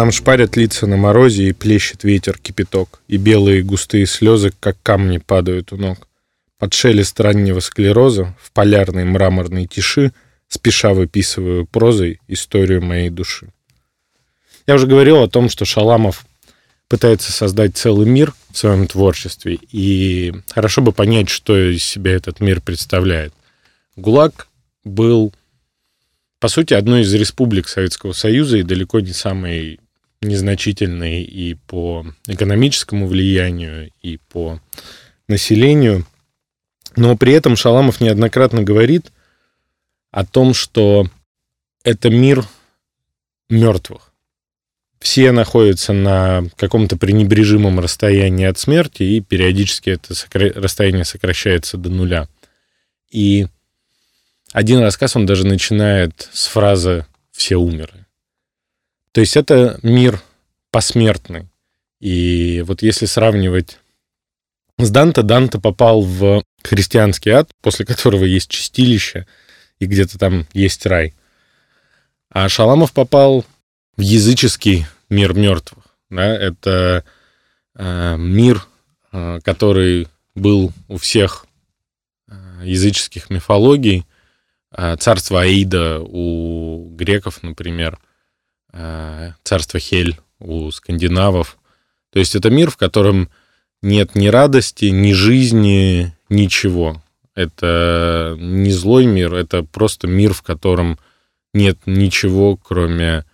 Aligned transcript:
Нам 0.00 0.12
шпарят 0.12 0.56
лица 0.56 0.86
на 0.86 0.96
морозе, 0.96 1.50
и 1.50 1.52
плещет 1.52 2.04
ветер 2.04 2.38
кипяток, 2.38 3.02
и 3.06 3.18
белые 3.18 3.62
густые 3.62 4.06
слезы, 4.06 4.50
как 4.58 4.78
камни, 4.82 5.18
падают 5.18 5.74
у 5.74 5.76
ног. 5.76 6.08
Под 6.58 6.72
шелест 6.72 7.20
раннего 7.20 7.60
склероза, 7.60 8.34
в 8.40 8.50
полярной 8.52 9.04
мраморной 9.04 9.66
тиши, 9.66 10.12
спеша 10.48 10.94
выписываю 10.94 11.66
прозой 11.66 12.18
историю 12.28 12.80
моей 12.80 13.10
души. 13.10 13.52
Я 14.66 14.76
уже 14.76 14.86
говорил 14.86 15.22
о 15.22 15.28
том, 15.28 15.50
что 15.50 15.66
Шаламов 15.66 16.24
пытается 16.88 17.30
создать 17.30 17.76
целый 17.76 18.06
мир 18.06 18.32
в 18.52 18.56
своем 18.56 18.86
творчестве, 18.86 19.58
и 19.70 20.32
хорошо 20.48 20.80
бы 20.80 20.92
понять, 20.92 21.28
что 21.28 21.54
из 21.58 21.84
себя 21.84 22.12
этот 22.12 22.40
мир 22.40 22.62
представляет. 22.62 23.34
ГУЛАГ 23.96 24.48
был, 24.82 25.34
по 26.38 26.48
сути, 26.48 26.72
одной 26.72 27.02
из 27.02 27.12
республик 27.12 27.68
Советского 27.68 28.14
Союза 28.14 28.56
и 28.56 28.62
далеко 28.62 29.00
не 29.00 29.12
самой 29.12 29.78
незначительной 30.22 31.22
и 31.22 31.54
по 31.54 32.06
экономическому 32.26 33.06
влиянию, 33.06 33.90
и 34.02 34.18
по 34.18 34.60
населению. 35.28 36.06
Но 36.96 37.16
при 37.16 37.32
этом 37.32 37.56
Шаламов 37.56 38.00
неоднократно 38.00 38.62
говорит 38.62 39.12
о 40.10 40.26
том, 40.26 40.54
что 40.54 41.06
это 41.84 42.10
мир 42.10 42.44
мертвых 43.48 44.10
все 45.00 45.32
находятся 45.32 45.92
на 45.92 46.44
каком-то 46.56 46.96
пренебрежимом 46.96 47.80
расстоянии 47.80 48.46
от 48.46 48.58
смерти, 48.58 49.02
и 49.02 49.20
периодически 49.20 49.90
это 49.90 50.14
сокра... 50.14 50.52
расстояние 50.52 51.04
сокращается 51.04 51.78
до 51.78 51.88
нуля. 51.88 52.28
И 53.10 53.46
один 54.52 54.80
рассказ, 54.80 55.16
он 55.16 55.26
даже 55.26 55.46
начинает 55.46 56.28
с 56.32 56.46
фразы 56.46 57.06
«все 57.32 57.56
умерли». 57.56 58.06
То 59.12 59.20
есть 59.20 59.36
это 59.36 59.78
мир 59.82 60.20
посмертный. 60.70 61.48
И 62.00 62.62
вот 62.66 62.82
если 62.82 63.06
сравнивать 63.06 63.78
с 64.78 64.90
Данте, 64.90 65.22
Данте 65.22 65.58
попал 65.58 66.02
в 66.02 66.42
христианский 66.62 67.30
ад, 67.30 67.50
после 67.60 67.84
которого 67.84 68.24
есть 68.24 68.48
чистилище, 68.48 69.26
и 69.78 69.86
где-то 69.86 70.18
там 70.18 70.46
есть 70.52 70.86
рай. 70.86 71.14
А 72.30 72.48
Шаламов 72.48 72.92
попал 72.92 73.44
в 73.96 74.00
языческий 74.00 74.86
мир 75.08 75.34
мертвых. 75.34 75.84
Да? 76.08 76.34
Это 76.34 77.04
э, 77.74 78.16
мир, 78.16 78.66
э, 79.12 79.40
который 79.42 80.08
был 80.34 80.72
у 80.88 80.96
всех 80.96 81.46
э, 82.28 82.34
языческих 82.64 83.30
мифологий. 83.30 84.06
Э, 84.70 84.96
царство 84.96 85.42
Аида 85.42 86.00
у 86.00 86.94
греков, 86.94 87.42
например, 87.42 87.98
царство 89.42 89.80
Хель 89.80 90.16
у 90.38 90.70
скандинавов. 90.70 91.58
То 92.12 92.18
есть 92.18 92.34
это 92.34 92.50
мир, 92.50 92.70
в 92.70 92.76
котором 92.76 93.30
нет 93.82 94.14
ни 94.14 94.28
радости, 94.28 94.86
ни 94.86 95.12
жизни, 95.12 96.14
ничего. 96.28 97.02
Это 97.34 98.36
не 98.38 98.70
злой 98.70 99.06
мир, 99.06 99.34
это 99.34 99.62
просто 99.62 100.06
мир, 100.06 100.34
в 100.34 100.42
котором 100.42 100.98
нет 101.54 101.78
ничего, 101.86 102.56
кроме 102.56 103.24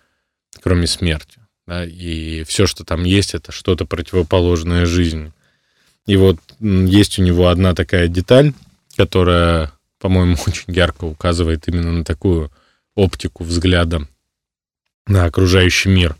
кроме 0.61 0.87
смерти. 0.87 1.39
Да, 1.65 1.85
и 1.85 2.43
все, 2.43 2.65
что 2.65 2.83
там 2.83 3.03
есть, 3.03 3.33
это 3.33 3.51
что-то 3.51 3.85
противоположное 3.85 4.85
жизни. 4.85 5.33
И 6.05 6.15
вот 6.15 6.37
есть 6.59 7.19
у 7.19 7.23
него 7.23 7.49
одна 7.49 7.75
такая 7.75 8.07
деталь, 8.07 8.53
которая, 8.95 9.71
по-моему, 9.99 10.37
очень 10.47 10.73
ярко 10.73 11.05
указывает 11.05 11.67
именно 11.67 11.91
на 11.91 12.03
такую 12.05 12.51
оптику 12.95 13.43
взгляда 13.43 14.07
на 15.07 15.25
окружающий 15.25 15.89
мир. 15.89 16.15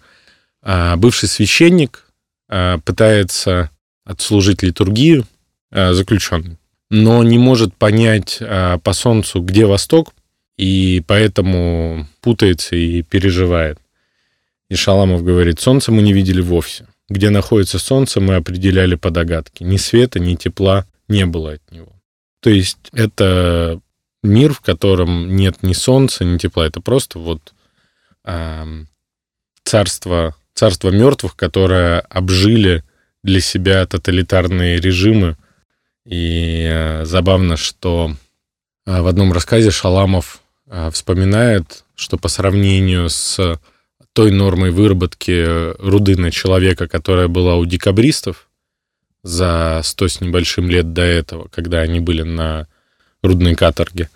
А 0.62 0.96
бывший 0.96 1.30
священник 1.30 2.06
а, 2.50 2.80
пытается 2.80 3.72
отслужить 4.03 4.64
литургию 4.64 5.25
а, 5.72 5.94
заключенным, 5.94 6.58
но 6.90 7.24
не 7.24 7.38
может 7.38 7.74
понять 7.75 8.38
а, 8.42 8.78
по 8.80 8.94
солнцу, 8.94 9.42
где 9.42 9.66
восток, 9.66 10.14
и 10.58 11.03
поэтому 11.06 12.08
путается 12.22 12.75
и 12.75 13.02
переживает. 13.03 13.80
И 14.70 14.75
Шаламов 14.75 15.24
говорит, 15.24 15.59
солнце 15.59 15.92
мы 15.92 16.02
не 16.02 16.14
видели 16.14 16.42
вовсе. 16.42 16.88
Где 17.09 17.30
находится 17.30 17.80
солнце, 17.80 18.19
мы 18.19 18.36
определяли 18.36 18.96
по 18.96 19.12
догадке. 19.12 19.64
Ни 19.64 19.78
света, 19.78 20.19
ни 20.19 20.36
тепла 20.36 20.86
не 21.08 21.25
было 21.25 21.54
от 21.54 21.72
него. 21.72 21.94
То 22.42 22.50
есть 22.50 22.78
это 22.92 23.80
мир, 24.24 24.54
в 24.54 24.59
котором 24.59 25.36
нет 25.36 25.64
ни 25.64 25.74
солнца, 25.74 26.25
ни 26.25 26.38
тепла. 26.38 26.68
Это 26.68 26.81
просто 26.81 27.19
вот 27.19 27.54
царство, 29.63 30.35
царство 30.53 30.89
мертвых, 30.89 31.35
которое 31.35 31.99
обжили 31.99 32.83
для 33.23 33.41
себя 33.41 33.85
тоталитарные 33.85 34.79
режимы. 34.79 35.38
И 36.05 36.65
э, 36.69 37.05
забавно, 37.05 37.57
что 37.57 38.15
э, 38.85 39.01
в 39.01 39.07
одном 39.07 39.33
рассказе 39.33 39.71
Шаламов 39.71 40.39
э, 40.67 40.89
вспоминает, 40.91 41.83
что 41.95 42.17
по 42.17 42.29
сравнению 42.29 43.09
с 43.09 43.59
той 44.13 44.31
нормой 44.31 44.71
выработки 44.71 45.75
руды 45.79 46.17
на 46.17 46.31
человека, 46.31 46.88
которая 46.88 47.27
была 47.27 47.55
у 47.55 47.65
декабристов 47.65 48.47
за 49.23 49.81
сто 49.83 50.07
с 50.07 50.21
небольшим 50.21 50.69
лет 50.69 50.94
до 50.94 51.01
этого, 51.01 51.49
когда 51.49 51.81
они 51.81 51.99
были 51.99 52.21
на 52.21 52.67
рудной 53.21 53.55
каторге. 53.55 54.09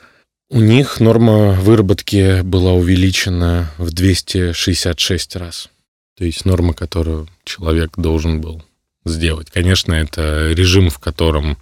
У 0.53 0.59
них 0.59 0.99
норма 0.99 1.53
выработки 1.53 2.41
была 2.41 2.73
увеличена 2.73 3.71
в 3.77 3.93
266 3.93 5.37
раз. 5.37 5.69
То 6.17 6.25
есть 6.25 6.43
норма, 6.43 6.73
которую 6.73 7.29
человек 7.45 7.91
должен 7.95 8.41
был 8.41 8.61
сделать. 9.05 9.49
Конечно, 9.49 9.93
это 9.93 10.51
режим, 10.51 10.89
в 10.89 10.99
котором 10.99 11.57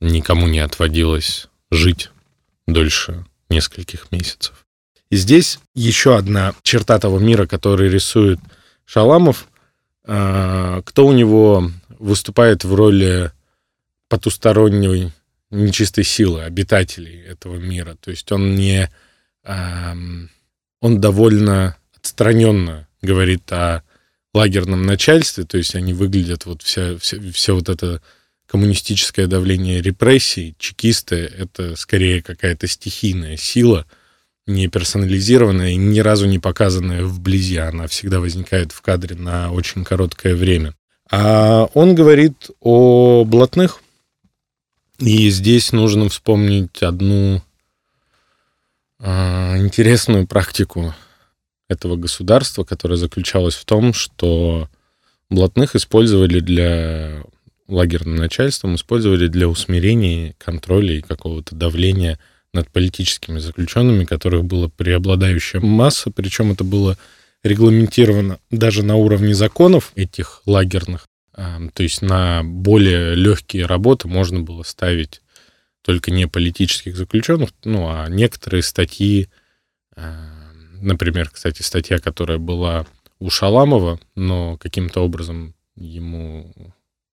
никому 0.00 0.48
не 0.48 0.58
отводилось 0.58 1.46
жить 1.70 2.10
дольше 2.66 3.24
нескольких 3.48 4.10
месяцев. 4.10 4.66
И 5.08 5.14
здесь 5.14 5.60
еще 5.76 6.16
одна 6.16 6.52
черта 6.64 6.98
того 6.98 7.20
мира, 7.20 7.46
который 7.46 7.88
рисует 7.88 8.40
Шаламов. 8.86 9.46
А, 10.04 10.82
кто 10.82 11.06
у 11.06 11.12
него 11.12 11.70
выступает 12.00 12.64
в 12.64 12.74
роли 12.74 13.30
потусторонней 14.08 15.12
нечистой 15.50 16.04
силы, 16.04 16.42
обитателей 16.42 17.22
этого 17.22 17.56
мира. 17.56 17.96
То 18.00 18.10
есть 18.10 18.30
он 18.32 18.54
не... 18.54 18.90
Он 19.44 21.00
довольно 21.00 21.76
отстраненно 21.96 22.88
говорит 23.00 23.50
о 23.52 23.82
лагерном 24.34 24.84
начальстве, 24.84 25.44
то 25.44 25.56
есть 25.56 25.74
они 25.74 25.94
выглядят 25.94 26.44
вот 26.46 26.62
вся, 26.62 26.98
вся, 26.98 27.16
все 27.32 27.54
вот 27.54 27.68
это 27.68 28.02
коммунистическое 28.46 29.26
давление 29.26 29.80
репрессий, 29.80 30.54
чекисты, 30.58 31.16
это 31.16 31.74
скорее 31.76 32.22
какая-то 32.22 32.66
стихийная 32.66 33.36
сила, 33.36 33.86
не 34.46 34.68
персонализированная 34.68 35.70
и 35.70 35.76
ни 35.76 36.00
разу 36.00 36.26
не 36.26 36.38
показанная 36.38 37.04
вблизи. 37.04 37.56
Она 37.56 37.86
всегда 37.86 38.20
возникает 38.20 38.72
в 38.72 38.80
кадре 38.82 39.16
на 39.16 39.50
очень 39.50 39.84
короткое 39.84 40.36
время. 40.36 40.74
А 41.10 41.64
он 41.74 41.94
говорит 41.94 42.50
о 42.60 43.24
блатных. 43.24 43.80
И 44.98 45.28
здесь 45.30 45.72
нужно 45.72 46.08
вспомнить 46.08 46.82
одну 46.82 47.42
а, 48.98 49.56
интересную 49.58 50.26
практику 50.26 50.94
этого 51.68 51.96
государства, 51.96 52.64
которая 52.64 52.96
заключалась 52.96 53.54
в 53.54 53.64
том, 53.64 53.92
что 53.92 54.68
блатных 55.28 55.76
использовали 55.76 56.40
для 56.40 57.24
лагерным 57.68 58.16
начальством, 58.16 58.76
использовали 58.76 59.26
для 59.26 59.48
усмирения, 59.48 60.34
контроля 60.38 60.94
и 60.94 61.02
какого-то 61.02 61.54
давления– 61.54 62.18
над 62.56 62.70
политическими 62.70 63.38
заключенными, 63.38 64.04
которых 64.04 64.44
была 64.44 64.68
преобладающая 64.68 65.60
масса, 65.60 66.10
причем 66.10 66.52
это 66.52 66.64
было 66.64 66.98
регламентировано 67.44 68.40
даже 68.50 68.82
на 68.82 68.96
уровне 68.96 69.34
законов 69.34 69.92
этих 69.94 70.42
лагерных. 70.46 71.05
То 71.36 71.82
есть 71.82 72.00
на 72.00 72.42
более 72.42 73.14
легкие 73.14 73.66
работы 73.66 74.08
можно 74.08 74.40
было 74.40 74.62
ставить 74.62 75.20
только 75.82 76.10
не 76.10 76.26
политических 76.26 76.96
заключенных, 76.96 77.50
ну, 77.62 77.88
а 77.88 78.08
некоторые 78.08 78.62
статьи, 78.62 79.28
например, 79.94 81.28
кстати, 81.30 81.62
статья, 81.62 81.98
которая 81.98 82.38
была 82.38 82.86
у 83.18 83.30
Шаламова, 83.30 84.00
но 84.14 84.56
каким-то 84.56 85.00
образом 85.00 85.54
ему 85.76 86.52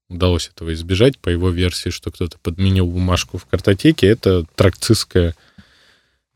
удалось 0.09 0.47
этого 0.47 0.73
избежать, 0.73 1.19
по 1.19 1.29
его 1.29 1.49
версии, 1.49 1.89
что 1.89 2.11
кто-то 2.11 2.37
подменил 2.39 2.87
бумажку 2.87 3.37
в 3.37 3.45
картотеке, 3.45 4.07
это 4.07 4.45
тракцистская 4.55 5.35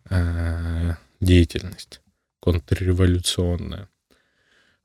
э, 0.09 0.93
деятельность 1.19 2.01
контрреволюционная. 2.39 3.89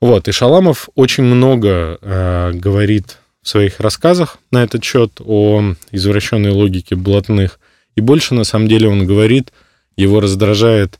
Вот, 0.02 0.26
и 0.26 0.32
Шаламов 0.32 0.88
очень 0.96 1.22
много 1.22 1.96
э, 2.02 2.50
говорит 2.54 3.18
в 3.40 3.48
своих 3.48 3.78
рассказах 3.78 4.38
на 4.50 4.64
этот 4.64 4.82
счет 4.82 5.20
о 5.24 5.76
извращенной 5.92 6.50
логике 6.50 6.96
блатных, 6.96 7.60
и 7.94 8.00
больше, 8.00 8.34
на 8.34 8.42
самом 8.42 8.66
деле, 8.66 8.88
он 8.88 9.06
говорит, 9.06 9.52
его 9.96 10.18
раздражает 10.18 10.98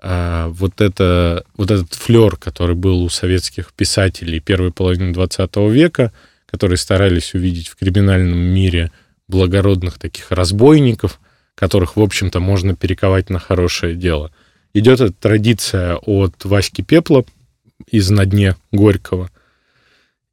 а, 0.00 0.50
вот, 0.50 0.80
это, 0.80 1.46
вот 1.56 1.72
этот 1.72 1.92
флер, 1.94 2.36
который 2.36 2.76
был 2.76 3.02
у 3.02 3.08
советских 3.08 3.72
писателей 3.72 4.38
первой 4.38 4.70
половины 4.70 5.12
20 5.12 5.56
века, 5.72 6.12
которые 6.46 6.76
старались 6.76 7.34
увидеть 7.34 7.66
в 7.66 7.74
криминальном 7.74 8.38
мире 8.38 8.92
благородных 9.26 9.98
таких 9.98 10.30
разбойников, 10.30 11.18
которых, 11.56 11.96
в 11.96 12.00
общем-то, 12.00 12.38
можно 12.38 12.76
перековать 12.76 13.30
на 13.30 13.40
хорошее 13.40 13.96
дело. 13.96 14.30
Идет 14.74 15.00
эта 15.00 15.12
традиция 15.12 15.96
от 15.96 16.44
Васьки 16.44 16.82
Пепла 16.82 17.24
из 17.86 18.10
«На 18.10 18.26
дне 18.26 18.56
Горького». 18.72 19.30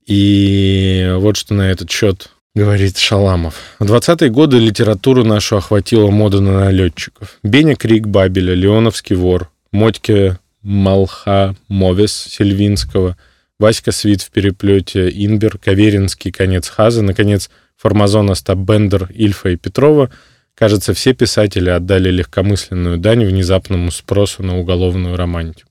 И 0.06 1.12
вот 1.16 1.38
что 1.38 1.54
на 1.54 1.72
этот 1.72 1.90
счет 1.90 2.30
говорит 2.54 2.98
Шаламов. 2.98 3.56
В 3.80 3.86
20-е 3.86 4.30
годы 4.30 4.60
литературу 4.60 5.24
нашу 5.24 5.58
охватила 5.58 6.12
мода 6.12 6.42
на 6.42 6.60
налетчиков. 6.60 7.40
Беня 7.44 7.76
Крик 7.76 8.08
Бабеля, 8.08 8.54
Леоновский 8.54 9.16
вор, 9.16 9.50
Мотьке 9.72 10.40
Малха 10.62 11.56
Мовес 11.68 12.14
Сильвинского, 12.14 13.18
Васька 13.60 13.92
Свит 13.92 14.22
в 14.22 14.32
переплете, 14.32 15.10
Инбер, 15.10 15.58
Каверинский, 15.58 16.32
конец 16.32 16.70
Хаза, 16.70 17.02
наконец, 17.02 17.50
Формазон, 17.78 18.30
Остап 18.30 18.60
Бендер, 18.60 19.10
Ильфа 19.12 19.50
и 19.50 19.56
Петрова— 19.56 20.12
Кажется, 20.56 20.94
все 20.94 21.14
писатели 21.14 21.70
отдали 21.70 22.10
легкомысленную 22.10 22.98
дань 22.98 23.26
внезапному 23.26 23.92
спросу 23.92 24.42
на 24.42 24.58
уголовную 24.58 25.18
романтику. 25.18 25.70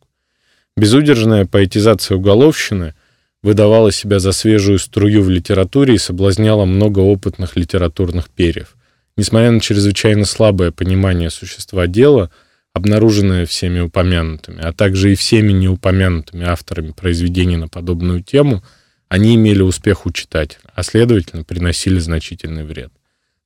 Безудержная 0.77 1.47
поэтизация 1.47 2.17
уголовщины 2.17 2.95
выдавала 3.43 3.93
себя 3.93 4.19
за 4.19 4.33
свежую 4.33 4.79
струю 4.79 5.23
в 5.23 5.31
литературе 5.31 5.95
и 5.95 5.99
соблазняла 5.99 6.65
много 6.65 6.99
опытных 7.01 7.57
литературных 7.57 8.29
перьев. 8.29 8.75
Несмотря 9.17 9.53
на 9.53 9.61
чрезвычайно 9.61 10.25
слабое 10.25 10.73
понимание 10.73 11.31
существа 11.31 11.87
дела, 11.87 12.31
обнаруженное 12.73 13.47
всеми 13.47 13.79
упомянутыми, 13.81 14.61
а 14.63 14.73
также 14.73 15.13
и 15.13 15.15
всеми 15.15 15.53
неупомянутыми 15.53 16.45
авторами 16.45 16.91
произведений 16.91 17.57
на 17.57 17.69
подобную 17.69 18.25
тему, 18.25 18.65
они 19.09 19.37
имели 19.37 19.63
успех 19.63 20.07
у 20.07 20.11
читателя, 20.11 20.63
а 20.75 20.83
следовательно 20.83 21.45
приносили 21.45 22.01
значительный 22.01 22.65
вред. 22.65 22.91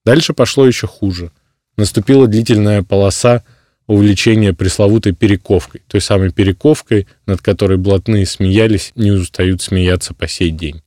Дальше 0.07 0.33
пошло 0.33 0.67
еще 0.67 0.87
хуже. 0.87 1.31
Наступила 1.77 2.27
длительная 2.27 2.83
полоса 2.83 3.45
увлечения 3.89 4.53
пресловутой 4.53 5.13
перековкой, 5.13 5.83
той 5.89 6.01
самой 6.01 6.31
перековкой, 6.31 7.09
над 7.27 7.41
которой 7.43 7.77
блатные 7.77 8.27
смеялись, 8.27 8.93
не 8.95 9.11
устают 9.11 9.61
смеяться 9.61 10.15
по 10.15 10.29
сей 10.29 10.51
день. 10.51 10.83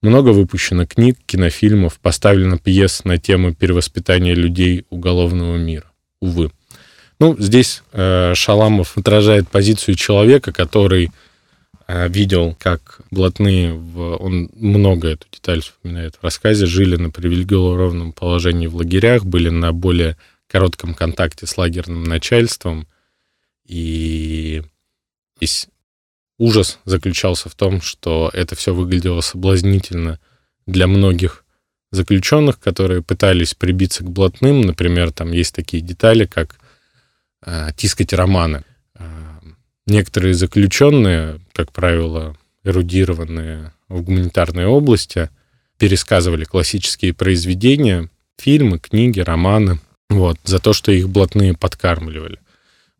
Много 0.00 0.30
выпущено 0.30 0.86
книг, 0.86 1.18
кинофильмов, 1.26 2.00
поставлено 2.00 2.56
пьес 2.56 3.04
на 3.04 3.18
тему 3.18 3.54
перевоспитания 3.54 4.34
людей 4.34 4.86
уголовного 4.88 5.58
мира. 5.58 5.92
Увы. 6.22 6.50
Ну, 7.18 7.36
здесь 7.38 7.82
э, 7.92 8.32
Шаламов 8.34 8.96
отражает 8.96 9.48
позицию 9.48 9.96
человека, 9.96 10.52
который 10.52 11.10
Э, 11.92 12.08
видел, 12.08 12.56
как 12.56 13.00
блатные, 13.10 13.72
в, 13.72 14.14
он 14.18 14.48
много 14.54 15.08
эту 15.08 15.26
деталь 15.32 15.60
вспоминает 15.60 16.14
в 16.14 16.22
рассказе, 16.22 16.66
жили 16.66 16.94
на 16.94 17.10
привилегированном 17.10 18.12
положении 18.12 18.68
в 18.68 18.76
лагерях, 18.76 19.24
были 19.24 19.48
на 19.48 19.72
более 19.72 20.16
коротком 20.50 20.94
контакте 20.94 21.46
с 21.46 21.56
лагерным 21.56 22.04
начальством, 22.04 22.88
и 23.64 24.62
здесь 25.36 25.68
ужас 26.38 26.78
заключался 26.84 27.48
в 27.48 27.54
том, 27.54 27.80
что 27.80 28.30
это 28.32 28.56
все 28.56 28.74
выглядело 28.74 29.20
соблазнительно 29.20 30.18
для 30.66 30.86
многих 30.86 31.44
заключенных, 31.92 32.58
которые 32.58 33.02
пытались 33.02 33.54
прибиться 33.54 34.02
к 34.04 34.10
блатным. 34.10 34.60
Например, 34.62 35.12
там 35.12 35.32
есть 35.32 35.54
такие 35.54 35.82
детали, 35.82 36.24
как 36.24 36.56
э, 37.44 37.70
тискать 37.76 38.12
романы. 38.12 38.64
Некоторые 39.86 40.34
заключенные, 40.34 41.40
как 41.52 41.72
правило, 41.72 42.36
эрудированные 42.62 43.72
в 43.88 44.02
гуманитарной 44.02 44.66
области, 44.66 45.30
пересказывали 45.78 46.44
классические 46.44 47.12
произведения, 47.12 48.08
фильмы, 48.38 48.78
книги, 48.78 49.18
романы, 49.20 49.80
вот, 50.10 50.38
за 50.44 50.58
то, 50.58 50.72
что 50.72 50.92
их 50.92 51.08
блатные 51.08 51.54
подкармливали. 51.54 52.38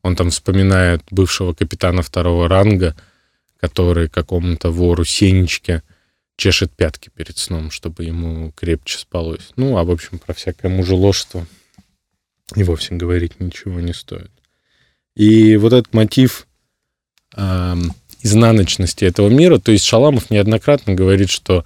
Он 0.03 0.17
там 0.17 0.31
вспоминает 0.31 1.03
бывшего 1.11 1.53
капитана 1.53 2.03
второго 2.03 2.49
ранга, 2.49 2.97
который 3.59 4.09
какому-то 4.09 4.71
вору 4.71 5.05
Сенечке 5.05 5.83
чешет 6.37 6.73
пятки 6.73 7.11
перед 7.15 7.37
сном, 7.37 7.71
чтобы 7.71 8.05
ему 8.05 8.53
крепче 8.53 8.97
спалось. 8.97 9.51
Ну, 9.57 9.77
а 9.77 9.85
в 9.85 9.91
общем, 9.91 10.19
про 10.19 10.33
всякое 10.33 10.69
мужеложство 10.69 11.47
и 12.57 12.63
вовсе 12.63 12.95
говорить 12.95 13.39
ничего 13.41 13.81
не 13.81 13.93
стоит. 13.93 14.31
И 15.15 15.57
вот 15.57 15.73
этот 15.75 15.93
мотив 15.93 16.47
э, 17.37 17.77
изнаночности 18.23 19.05
этого 19.05 19.29
мира. 19.29 19.59
То 19.59 19.73
есть 19.73 19.85
Шаламов 19.85 20.31
неоднократно 20.31 20.95
говорит, 20.95 21.29
что 21.29 21.65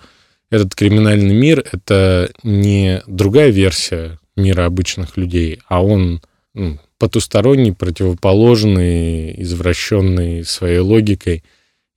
этот 0.50 0.74
криминальный 0.74 1.34
мир— 1.34 1.64
это 1.72 2.32
не 2.42 3.02
другая 3.06 3.50
версия 3.50 4.18
мира 4.36 4.66
обычных 4.66 5.16
людей, 5.16 5.60
а 5.68 5.82
он 5.82 6.20
ну, 6.54 6.78
потусторонний, 6.98 7.72
противоположный, 7.72 9.40
извращенный 9.42 10.44
своей 10.44 10.78
логикой, 10.78 11.44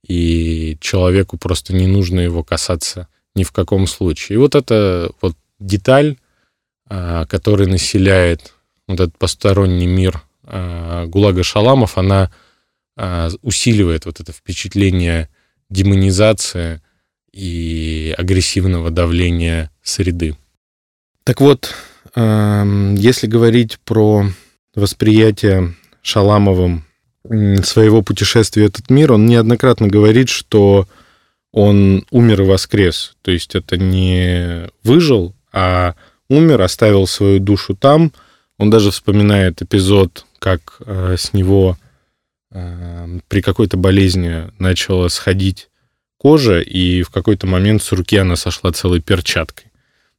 и 0.06 0.76
человеку 0.80 1.38
просто 1.38 1.74
не 1.74 1.86
нужно 1.86 2.20
его 2.20 2.42
касаться 2.42 3.08
ни 3.34 3.44
в 3.44 3.52
каком 3.52 3.86
случае. 3.86 4.36
И 4.36 4.38
вот 4.38 4.54
эта 4.54 5.10
вот 5.20 5.36
деталь, 5.58 6.16
а, 6.88 7.26
которая 7.26 7.68
населяет 7.68 8.54
вот 8.86 9.00
этот 9.00 9.16
посторонний 9.18 9.86
мир 9.86 10.22
а, 10.44 11.06
ГУЛАГа 11.06 11.42
Шаламов, 11.42 11.98
она 11.98 12.32
а, 12.96 13.30
усиливает 13.42 14.06
вот 14.06 14.20
это 14.20 14.32
впечатление 14.32 15.28
демонизации 15.70 16.80
и 17.32 18.14
агрессивного 18.16 18.90
давления 18.90 19.70
среды. 19.82 20.36
Так 21.24 21.40
вот, 21.40 21.74
если 22.20 23.26
говорить 23.26 23.78
про 23.84 24.24
восприятие 24.74 25.74
Шаламовым 26.02 26.84
своего 27.62 28.02
путешествия 28.02 28.64
в 28.64 28.66
этот 28.66 28.90
мир, 28.90 29.12
он 29.12 29.26
неоднократно 29.26 29.88
говорит, 29.88 30.28
что 30.28 30.88
он 31.52 32.04
умер 32.10 32.42
и 32.42 32.44
воскрес. 32.44 33.14
То 33.22 33.30
есть 33.30 33.54
это 33.54 33.76
не 33.76 34.68
выжил, 34.82 35.34
а 35.52 35.94
умер, 36.28 36.62
оставил 36.62 37.06
свою 37.06 37.40
душу 37.40 37.74
там. 37.74 38.12
Он 38.56 38.70
даже 38.70 38.90
вспоминает 38.90 39.60
эпизод, 39.62 40.24
как 40.38 40.80
э, 40.86 41.16
с 41.18 41.32
него 41.32 41.76
Эм, 42.50 43.22
при 43.28 43.42
какой-то 43.42 43.76
болезни 43.76 44.50
начала 44.58 45.08
сходить 45.08 45.68
кожа, 46.16 46.60
и 46.60 47.02
в 47.02 47.10
какой-то 47.10 47.46
момент 47.46 47.82
с 47.82 47.92
руки 47.92 48.16
она 48.16 48.36
сошла 48.36 48.72
целой 48.72 49.02
перчаткой. 49.02 49.66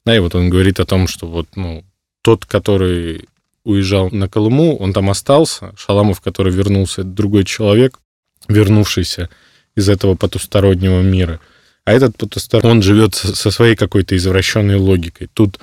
Да, 0.06 0.16
и 0.16 0.20
вот 0.20 0.36
он 0.36 0.50
говорит 0.50 0.80
о 0.80 0.86
том, 0.86 1.08
что 1.08 1.28
вот, 1.28 1.48
ну, 1.56 1.84
тот, 2.22 2.46
который 2.46 3.28
уезжал 3.64 4.10
на 4.12 4.28
Колыму, 4.28 4.78
он 4.78 4.94
там 4.94 5.10
остался. 5.10 5.74
Шаламов, 5.78 6.22
который 6.22 6.52
вернулся, 6.52 7.02
это 7.02 7.10
другой 7.10 7.44
человек, 7.46 8.00
вернувшийся 8.48 9.30
из 9.76 9.90
этого 9.90 10.16
потустороннего 10.16 11.02
мира. 11.02 11.40
А 11.86 11.94
этот 11.94 12.18
потусторонний, 12.18 12.72
он 12.72 12.82
живет 12.82 13.16
со 13.16 13.52
своей 13.52 13.76
какой-то 13.76 14.16
извращенной 14.16 14.76
логикой. 14.76 15.30
Тут 15.34 15.60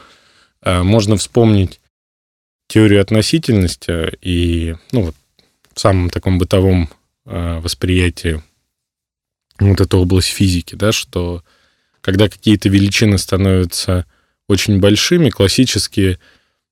э, 0.62 0.82
можно 0.82 1.16
вспомнить 1.16 1.80
теорию 2.68 3.00
относительности 3.00 4.16
и, 4.20 4.74
ну, 4.92 5.02
вот, 5.02 5.14
в 5.74 5.80
самом 5.80 6.10
таком 6.10 6.38
бытовом 6.38 6.88
э, 7.26 7.60
восприятии 7.60 8.42
вот 9.58 9.80
эту 9.80 9.98
область 9.98 10.28
физики, 10.28 10.74
да, 10.74 10.92
что 10.92 11.42
когда 12.00 12.28
какие-то 12.28 12.68
величины 12.68 13.18
становятся 13.18 14.06
очень 14.48 14.80
большими, 14.80 15.30
классические 15.30 16.18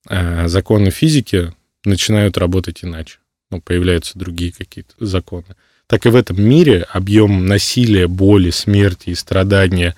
законы 0.09 0.91
физики 0.91 1.53
начинают 1.85 2.39
работать 2.39 2.85
иначе. 2.85 3.19
Ну, 3.51 3.61
появляются 3.61 4.19
другие 4.19 4.53
какие-то 4.53 4.95
законы. 4.99 5.57
Так 5.87 6.07
и 6.07 6.09
в 6.09 6.17
этом 6.17 6.43
мире 6.43 6.87
объем 6.91 7.47
насилия, 7.47 8.07
боли, 8.07 8.51
смерти 8.51 9.11
и 9.11 9.15
страдания 9.15 9.95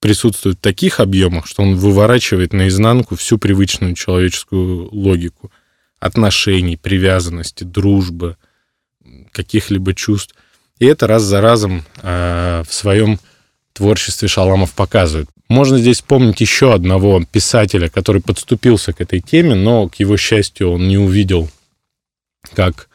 присутствует 0.00 0.58
в 0.58 0.60
таких 0.60 0.98
объемах, 0.98 1.46
что 1.46 1.62
он 1.62 1.76
выворачивает 1.76 2.52
наизнанку 2.52 3.16
всю 3.16 3.38
привычную 3.38 3.94
человеческую 3.94 4.92
логику 4.92 5.52
отношений, 6.00 6.76
привязанности, 6.76 7.64
дружбы, 7.64 8.36
каких-либо 9.30 9.94
чувств. 9.94 10.34
И 10.78 10.86
это 10.86 11.06
раз 11.06 11.22
за 11.22 11.40
разом 11.40 11.84
э, 12.02 12.62
в 12.66 12.72
своем 12.72 13.20
творчестве 13.74 14.26
Шаламов 14.26 14.72
показывает. 14.72 15.28
Можно 15.50 15.78
здесь 15.78 15.96
вспомнить 15.96 16.40
еще 16.40 16.72
одного 16.72 17.20
писателя, 17.24 17.88
который 17.88 18.22
подступился 18.22 18.92
к 18.92 19.00
этой 19.00 19.18
теме, 19.18 19.56
но, 19.56 19.88
к 19.88 19.96
его 19.96 20.16
счастью, 20.16 20.70
он 20.70 20.86
не 20.86 20.96
увидел, 20.96 21.50
как 22.54 22.88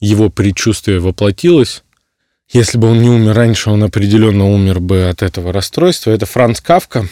его 0.00 0.28
предчувствие 0.28 0.98
воплотилось. 0.98 1.84
Если 2.52 2.78
бы 2.78 2.88
он 2.88 3.00
не 3.00 3.08
умер 3.08 3.34
раньше, 3.34 3.70
он 3.70 3.84
определенно 3.84 4.44
умер 4.52 4.80
бы 4.80 5.04
от 5.04 5.22
этого 5.22 5.52
расстройства. 5.52 6.10
Это 6.10 6.26
Франц 6.26 6.60
Кавка. 6.60 7.08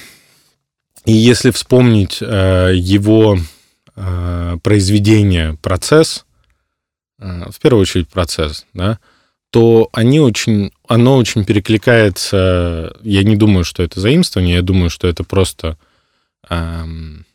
И 1.05 1.13
если 1.13 1.53
вспомнить 1.53 2.19
э, 2.21 2.73
его 2.75 3.39
э, 3.95 4.57
произведение 4.65 5.57
«Процесс», 5.63 6.27
э, 7.21 7.51
в 7.53 7.61
первую 7.61 7.83
очередь 7.83 8.09
процесс, 8.09 8.67
да, 8.75 8.99
то 9.53 9.91
они 9.93 10.19
очень, 10.19 10.73
оно 10.89 11.19
очень 11.19 11.45
перекликается. 11.45 12.97
Я 13.03 13.23
не 13.23 13.37
думаю, 13.37 13.65
что 13.65 13.83
это 13.83 14.01
заимствование, 14.01 14.57
я 14.57 14.63
думаю, 14.63 14.89
что 14.89 15.07
это 15.07 15.25
просто 15.25 15.77
эм, 16.49 17.27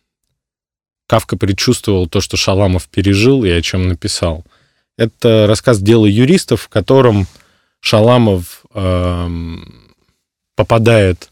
Кавка 1.08 1.38
предчувствовал 1.38 2.08
то, 2.08 2.20
что 2.20 2.36
Шаламов 2.36 2.88
пережил 2.88 3.46
и 3.46 3.52
о 3.52 3.62
чем 3.62 3.88
написал. 3.88 4.44
Это 4.98 5.46
рассказ 5.48 5.80
«Дело 5.80 6.08
юристов», 6.08 6.64
в 6.64 6.70
котором 6.70 7.28
Шаламов 7.82 8.66
эм, 8.74 9.94
попадает, 10.56 11.30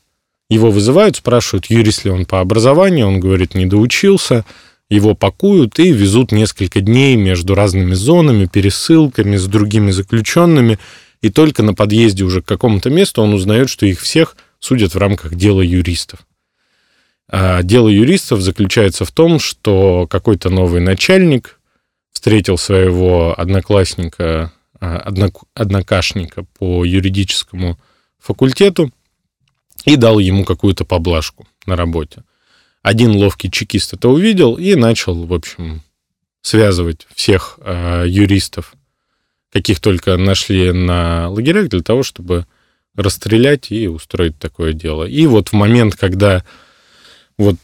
его 0.52 0.70
вызывают, 0.70 1.16
спрашивают, 1.16 1.66
юрист 1.66 2.06
ли 2.06 2.12
он 2.12 2.28
по 2.28 2.42
образованию, 2.42 3.08
он 3.08 3.20
говорит, 3.20 3.56
не 3.56 3.66
доучился, 3.66 4.46
его 4.90 5.16
пакуют 5.16 5.80
и 5.80 5.92
везут 5.92 6.32
несколько 6.32 6.82
дней 6.82 7.16
между 7.16 7.56
разными 7.56 7.94
зонами, 7.94 8.46
пересылками 8.46 9.36
с 9.36 9.48
другими 9.48 9.92
заключенными, 9.92 10.80
и 11.22 11.30
только 11.30 11.64
на 11.64 11.74
подъезде 11.74 12.24
уже 12.24 12.42
к 12.42 12.46
какому-то 12.46 12.90
месту 12.90 13.22
он 13.22 13.34
узнает, 13.34 13.70
что 13.70 13.86
их 13.86 14.00
всех 14.00 14.38
судят 14.60 14.94
в 14.94 14.98
рамках 14.98 15.36
дела 15.36 15.62
юристов. 15.62 16.20
А 17.28 17.64
дело 17.64 17.88
юристов 17.88 18.42
заключается 18.42 19.06
в 19.06 19.12
том, 19.12 19.40
что 19.40 20.06
какой-то 20.08 20.50
новый 20.50 20.82
начальник 20.82 21.60
встретил 22.12 22.58
своего 22.58 23.34
одноклассника, 23.40 24.54
а, 24.80 25.12
однокашника 25.56 26.46
по 26.60 26.86
юридическому 26.86 27.80
факультету 28.20 28.92
и 29.86 29.96
дал 29.96 30.20
ему 30.20 30.46
какую-то 30.46 30.86
поблажку 30.86 31.48
на 31.66 31.76
работе. 31.76 32.24
Один 32.86 33.16
ловкий 33.16 33.50
чекист 33.50 33.94
это 33.94 34.10
увидел 34.10 34.58
и 34.58 34.76
начал, 34.76 35.26
в 35.26 35.34
общем, 35.34 35.82
связывать 36.44 37.08
всех 37.16 37.58
э, 37.64 38.04
юристов, 38.08 38.76
каких 39.52 39.80
только 39.80 40.18
нашли 40.18 40.72
на 40.72 41.28
лагерях, 41.30 41.70
для 41.70 41.82
того, 41.82 42.04
чтобы 42.04 42.46
расстрелять 42.94 43.72
и 43.72 43.88
устроить 43.88 44.38
такое 44.38 44.74
дело. 44.74 45.04
И 45.04 45.26
вот 45.26 45.50
в 45.50 45.54
момент, 45.54 45.96
когда 45.96 46.46
вот 47.40 47.56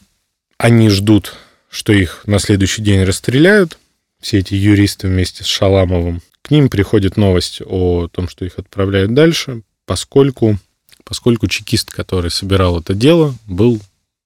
они 0.57 0.89
ждут, 0.89 1.35
что 1.69 1.93
их 1.93 2.23
на 2.25 2.39
следующий 2.39 2.81
день 2.81 3.03
расстреляют, 3.03 3.77
все 4.19 4.39
эти 4.39 4.55
юристы 4.55 5.07
вместе 5.07 5.43
с 5.43 5.47
Шаламовым. 5.47 6.23
К 6.41 6.49
ним 6.49 6.67
приходит 6.67 7.15
новость 7.15 7.61
о 7.63 8.07
том, 8.07 8.27
что 8.27 8.43
их 8.43 8.57
отправляют 8.57 9.13
дальше, 9.13 9.61
поскольку, 9.85 10.57
поскольку 11.03 11.45
чекист, 11.45 11.91
который 11.91 12.31
собирал 12.31 12.79
это 12.79 12.95
дело, 12.95 13.35
был 13.45 13.79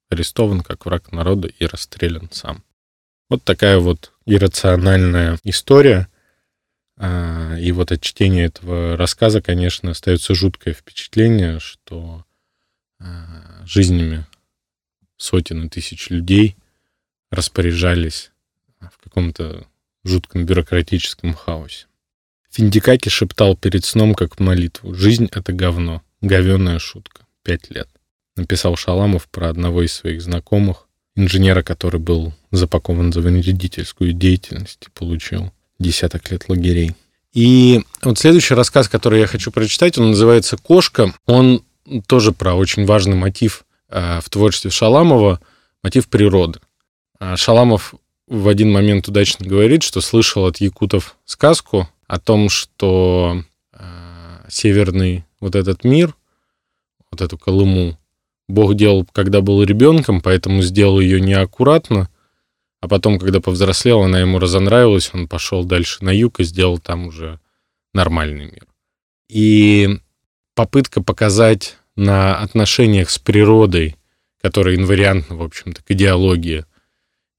арестован 0.09 0.61
как 0.61 0.85
враг 0.85 1.11
народа 1.11 1.47
и 1.47 1.65
расстрелян 1.65 2.29
сам. 2.31 2.63
Вот 3.29 3.43
такая 3.43 3.79
вот 3.79 4.13
иррациональная 4.25 5.39
история. 5.43 6.07
А, 6.97 7.57
и 7.57 7.71
вот 7.71 7.91
от 7.91 8.01
чтения 8.01 8.45
этого 8.45 8.95
рассказа, 8.95 9.41
конечно, 9.41 9.91
остается 9.91 10.33
жуткое 10.35 10.73
впечатление, 10.73 11.59
что 11.59 12.23
а, 12.99 13.65
жизнями 13.65 14.25
сотен 15.17 15.65
и 15.65 15.69
тысяч 15.69 16.09
людей 16.09 16.55
распоряжались 17.31 18.31
в 18.79 19.03
каком-то 19.03 19.67
жутком 20.03 20.45
бюрократическом 20.45 21.33
хаосе. 21.33 21.87
Финдикаки 22.51 23.09
шептал 23.09 23.57
перед 23.57 23.83
сном 23.83 24.13
как 24.13 24.39
молитву. 24.39 24.93
«Жизнь— 24.93 25.27
это 25.31 25.51
говно. 25.51 26.01
Говеная 26.21 26.79
шутка. 26.79 27.25
Пять 27.43 27.69
лет». 27.69 27.89
Написал 28.35 28.75
Шаламов 28.75 29.27
про 29.29 29.49
одного 29.49 29.83
из 29.83 29.93
своих 29.93 30.21
знакомых, 30.21 30.87
инженера, 31.15 31.61
который 31.61 31.99
был 31.99 32.33
запакован 32.51 33.13
за 33.13 33.21
вредительскую 33.21 34.13
деятельность 34.13 34.85
и 34.87 34.91
получил 34.91 35.51
десяток 35.79 36.29
лет 36.31 36.49
лагерей. 36.49 36.93
И 37.33 37.81
вот 38.01 38.19
следующий 38.19 38.53
рассказ, 38.53 38.89
который 38.89 39.19
я 39.19 39.27
хочу 39.27 39.51
прочитать, 39.51 39.97
он 39.97 40.11
называется 40.11 40.57
«Кошка». 40.57 41.13
Он 41.25 41.63
тоже 42.07 42.31
про 42.31 42.55
очень 42.55 42.85
важный 42.85 43.15
мотив 43.15 43.65
Э, 43.89 44.19
в 44.21 44.29
творчестве 44.29 44.71
Шаламова 44.71 45.39
мотив 45.83 46.09
природы. 46.09 46.59
А 47.19 47.37
Шаламов 47.37 47.93
в 48.27 48.47
один 48.47 48.71
момент 48.71 49.07
удачно 49.07 49.47
говорит, 49.47 49.83
что 49.83 50.01
слышал 50.01 50.45
от 50.45 50.57
якутов 50.57 51.15
сказку 51.25 51.87
о 52.07 52.19
том, 52.19 52.49
что 52.49 53.43
э, 53.73 54.45
северный 54.49 55.23
вот 55.39 55.55
этот 55.55 55.83
мир, 55.83 56.15
вот 57.11 57.21
эту 57.21 57.37
Колыму, 57.37 57.97
Бог 58.47 58.75
делал, 58.75 59.07
когда 59.11 59.41
был 59.41 59.63
ребенком, 59.63 60.21
поэтому 60.21 60.61
сделал 60.61 60.99
ее 60.99 61.19
неаккуратно, 61.19 62.09
а 62.81 62.87
потом, 62.87 63.17
когда 63.17 63.39
повзрослел, 63.39 64.03
она 64.03 64.19
ему 64.19 64.37
разонравилась, 64.37 65.09
он 65.13 65.27
пошел 65.27 65.63
дальше 65.63 66.03
на 66.03 66.11
юг 66.11 66.39
и 66.39 66.43
сделал 66.43 66.77
там 66.77 67.07
уже 67.07 67.39
нормальный 67.93 68.45
мир. 68.45 68.67
И 69.27 69.99
попытка 70.53 71.01
показать 71.01 71.77
на 71.95 72.37
отношениях 72.37 73.09
с 73.09 73.17
природой, 73.17 73.95
которая 74.41 74.75
инвариантна, 74.75 75.35
в 75.35 75.41
общем-то, 75.41 75.81
к 75.81 75.89
идеологии 75.91 76.65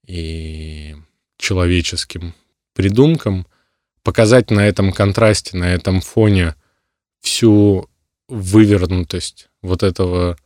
и 0.06 0.96
человеческим 1.38 2.34
придумкам, 2.74 3.46
показать 4.02 4.50
на 4.50 4.66
этом 4.66 4.92
контрасте, 4.92 5.56
на 5.56 5.72
этом 5.72 6.00
фоне 6.00 6.54
всю 7.20 7.88
вывернутость 8.28 9.48
вот 9.62 9.82
этого 9.82 10.36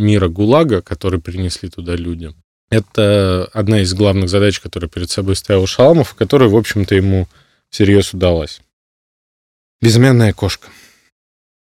мира 0.00 0.28
ГУЛАГа, 0.28 0.82
который 0.82 1.20
принесли 1.20 1.68
туда 1.68 1.94
люди. 1.94 2.34
Это 2.70 3.48
одна 3.52 3.80
из 3.80 3.92
главных 3.94 4.28
задач, 4.28 4.60
которую 4.60 4.90
перед 4.90 5.10
собой 5.10 5.36
ставил 5.36 5.66
Шаламов, 5.66 6.14
которая, 6.14 6.48
в 6.48 6.56
общем-то, 6.56 6.94
ему 6.94 7.28
всерьез 7.68 8.14
удалась. 8.14 8.60
Безымянная 9.80 10.32
кошка. 10.32 10.68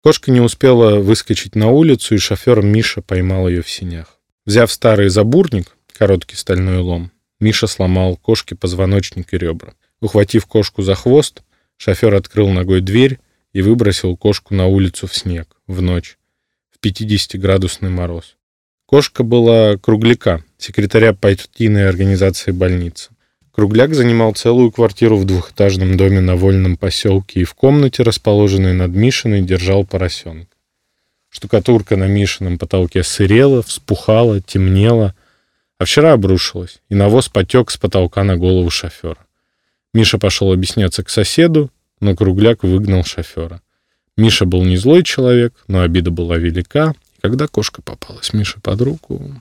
Кошка 0.02 0.30
не 0.30 0.40
успела 0.40 1.00
выскочить 1.00 1.54
на 1.54 1.68
улицу, 1.68 2.14
и 2.14 2.18
шофер 2.18 2.62
Миша 2.62 3.02
поймал 3.02 3.49
ее 3.49 3.62
в 3.62 3.71
синях. 3.71 4.18
Взяв 4.45 4.71
старый 4.71 5.09
забурник, 5.09 5.76
короткий 5.92 6.37
стальной 6.37 6.78
лом, 6.78 7.11
Миша 7.40 7.66
сломал 7.66 8.16
кошке 8.16 8.54
позвоночник 8.54 9.33
и 9.33 9.38
ребра. 9.38 9.75
Ухватив 10.00 10.47
кошку 10.47 10.83
за 10.83 10.95
хвост, 10.95 11.42
шофер 11.76 12.14
открыл 12.14 12.49
ногой 12.50 12.80
дверь 12.80 13.18
и 13.52 13.62
выбросил 13.62 14.16
кошку 14.16 14.54
на 14.54 14.66
улицу 14.66 15.07
в 15.07 15.14
снег, 15.14 15.57
в 15.66 15.80
ночь, 15.80 16.17
в 16.80 16.87
50-градусный 16.87 17.90
мороз. 17.90 18.37
Кошка 18.87 19.23
была 19.23 19.76
кругляка, 19.76 20.44
секретаря 20.58 21.12
партийной 21.12 21.88
организации 21.88 22.52
больницы. 22.52 23.11
Кругляк 23.52 23.94
занимал 23.94 24.35
целую 24.35 24.70
квартиру 24.70 25.16
в 25.16 25.25
двухэтажном 25.25 25.97
доме 25.97 26.20
на 26.20 26.37
вольном 26.37 26.76
поселке 26.76 27.40
и 27.40 27.44
в 27.44 27.54
комнате, 27.54 28.04
расположенной 28.04 28.73
над 28.73 28.92
Мишиной, 28.92 29.42
держал 29.42 29.85
поросенка. 29.85 30.54
Штукатурка 31.28 31.97
на 31.97 32.06
Мишином 32.06 32.56
потолке 32.56 33.02
сырела, 33.02 33.62
вспухала, 33.62 34.40
темнела, 34.40 35.14
а 35.78 35.85
вчера 35.85 36.12
обрушилась, 36.12 36.80
и 36.88 36.94
навоз 36.94 37.28
потек 37.28 37.70
с 37.70 37.76
потолка 37.76 38.23
на 38.23 38.37
голову 38.37 38.70
шофера. 38.70 39.26
Миша 39.92 40.18
пошел 40.18 40.52
объясняться 40.52 41.02
к 41.02 41.11
соседу, 41.11 41.70
но 42.00 42.14
Кругляк 42.14 42.62
выгнал 42.62 43.04
шофера. 43.04 43.61
Миша 44.18 44.46
был 44.46 44.64
не 44.64 44.76
злой 44.76 45.04
человек, 45.04 45.54
но 45.68 45.80
обида 45.80 46.10
была 46.10 46.37
велика, 46.37 46.92
когда 47.22 47.46
кошка 47.46 47.80
попалась 47.82 48.32
Мише 48.34 48.60
под 48.60 48.82
руку... 48.82 49.40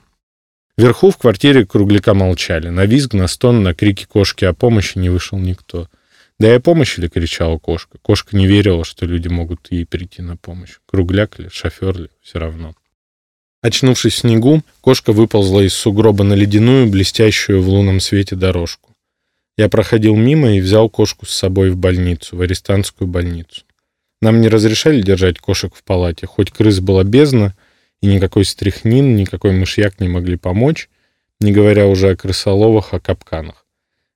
Вверху 0.76 1.10
в 1.10 1.18
квартире 1.18 1.66
кругляка 1.66 2.14
молчали. 2.14 2.68
На 2.68 2.86
визг, 2.86 3.12
на 3.12 3.26
стон, 3.26 3.64
на 3.64 3.74
крики 3.74 4.04
кошки 4.04 4.44
о 4.44 4.52
помощи 4.52 4.96
не 4.96 5.10
вышел 5.10 5.36
никто. 5.36 5.88
Да 6.38 6.46
и 6.46 6.56
о 6.56 6.60
помощи 6.60 7.00
ли 7.00 7.08
кричала 7.08 7.58
кошка? 7.58 7.98
Кошка 8.00 8.36
не 8.36 8.46
верила, 8.46 8.84
что 8.84 9.04
люди 9.04 9.26
могут 9.26 9.72
ей 9.72 9.84
прийти 9.84 10.22
на 10.22 10.36
помощь. 10.36 10.76
Кругляк 10.86 11.40
ли, 11.40 11.48
шофер 11.50 11.98
ли, 11.98 12.10
все 12.22 12.38
равно. 12.38 12.76
Очнувшись 13.60 14.14
в 14.14 14.18
снегу, 14.18 14.62
кошка 14.80 15.12
выползла 15.12 15.62
из 15.62 15.74
сугроба 15.74 16.22
на 16.22 16.34
ледяную, 16.34 16.88
блестящую 16.88 17.60
в 17.60 17.68
лунном 17.68 17.98
свете 17.98 18.36
дорожку. 18.36 18.94
Я 19.56 19.68
проходил 19.68 20.14
мимо 20.14 20.52
и 20.54 20.60
взял 20.60 20.88
кошку 20.88 21.26
с 21.26 21.30
собой 21.30 21.70
в 21.70 21.76
больницу, 21.76 22.36
в 22.36 22.40
арестантскую 22.42 23.08
больницу. 23.08 23.64
Нам 24.20 24.40
не 24.40 24.48
разрешали 24.48 25.00
держать 25.00 25.38
кошек 25.38 25.74
в 25.74 25.82
палате, 25.84 26.26
хоть 26.26 26.50
крыс 26.50 26.80
была 26.80 27.04
бездна, 27.04 27.54
и 28.00 28.06
никакой 28.06 28.44
стряхнин, 28.44 29.16
никакой 29.16 29.52
мышьяк 29.52 30.00
не 30.00 30.08
могли 30.08 30.36
помочь, 30.36 30.88
не 31.40 31.52
говоря 31.52 31.86
уже 31.86 32.10
о 32.10 32.16
крысоловах, 32.16 32.94
о 32.94 33.00
капканах. 33.00 33.64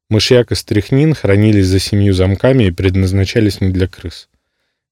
Мышьяк 0.09 0.52
и 0.52 0.54
стряхнин 0.54 1.14
хранились 1.14 1.66
за 1.66 1.78
семью 1.78 2.12
замками 2.12 2.64
и 2.64 2.71
предназначались 2.71 3.61
не 3.61 3.71
для 3.71 3.88
крыс. 3.88 4.28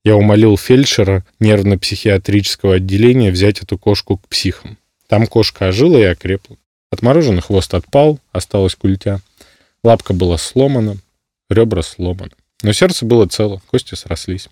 Я 0.02 0.16
умолил 0.16 0.56
фельдшера 0.56 1.26
нервно-психиатрического 1.40 2.76
отделения 2.76 3.30
взять 3.30 3.60
эту 3.60 3.76
кошку 3.76 4.16
к 4.16 4.28
психам. 4.28 4.78
Там 5.08 5.26
кошка 5.26 5.68
ожила 5.68 5.98
и 5.98 6.04
окрепла. 6.04 6.56
Отмороженный 6.90 7.42
хвост 7.42 7.74
отпал, 7.74 8.18
осталась 8.32 8.76
культя. 8.76 9.20
Лапка 9.84 10.14
была 10.14 10.38
сломана, 10.38 10.96
ребра 11.50 11.82
сломаны. 11.82 12.32
Но 12.62 12.72
сердце 12.72 13.04
было 13.04 13.26
цело, 13.26 13.60
кости 13.66 13.94
срослись. 13.94 14.48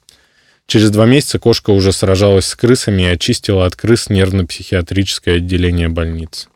Через 0.68 0.90
два 0.90 1.06
месяца 1.06 1.38
кошка 1.38 1.70
уже 1.70 1.92
сражалась 1.92 2.44
с 2.44 2.54
крысами 2.54 3.00
и 3.00 3.06
очистила 3.06 3.64
от 3.64 3.74
крыс 3.74 4.10
нервно-психиатрическое 4.10 5.36
отделение 5.36 5.88
больницы. 5.88 6.48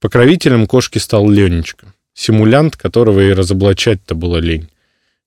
Покровителем 0.00 0.66
кошки 0.66 0.98
стал 0.98 1.30
Ленечка, 1.30 1.94
симулянт, 2.12 2.76
которого 2.76 3.20
и 3.20 3.32
разоблачать-то 3.32 4.16
было 4.16 4.38
лень. 4.38 4.68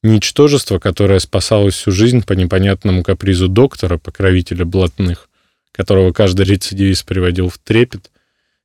Ничтожество, 0.03 0.79
которое 0.79 1.19
спасалось 1.19 1.75
всю 1.75 1.93
жизнь 1.93 2.21
по 2.25 2.33
непонятному 2.33 3.03
капризу 3.03 3.47
доктора, 3.47 3.97
покровителя 3.97 4.65
блатных, 4.65 5.29
которого 5.71 6.11
каждый 6.11 6.45
рецидивист 6.45 7.05
приводил 7.05 7.47
в 7.47 7.57
трепет, 7.57 8.11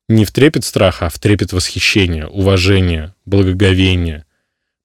не 0.09 0.25
в 0.25 0.33
трепет 0.33 0.65
страха, 0.65 1.07
а 1.07 1.11
в 1.11 1.21
трепет 1.21 1.53
восхищения, 1.53 2.27
уважения, 2.27 3.15
благоговения. 3.25 4.27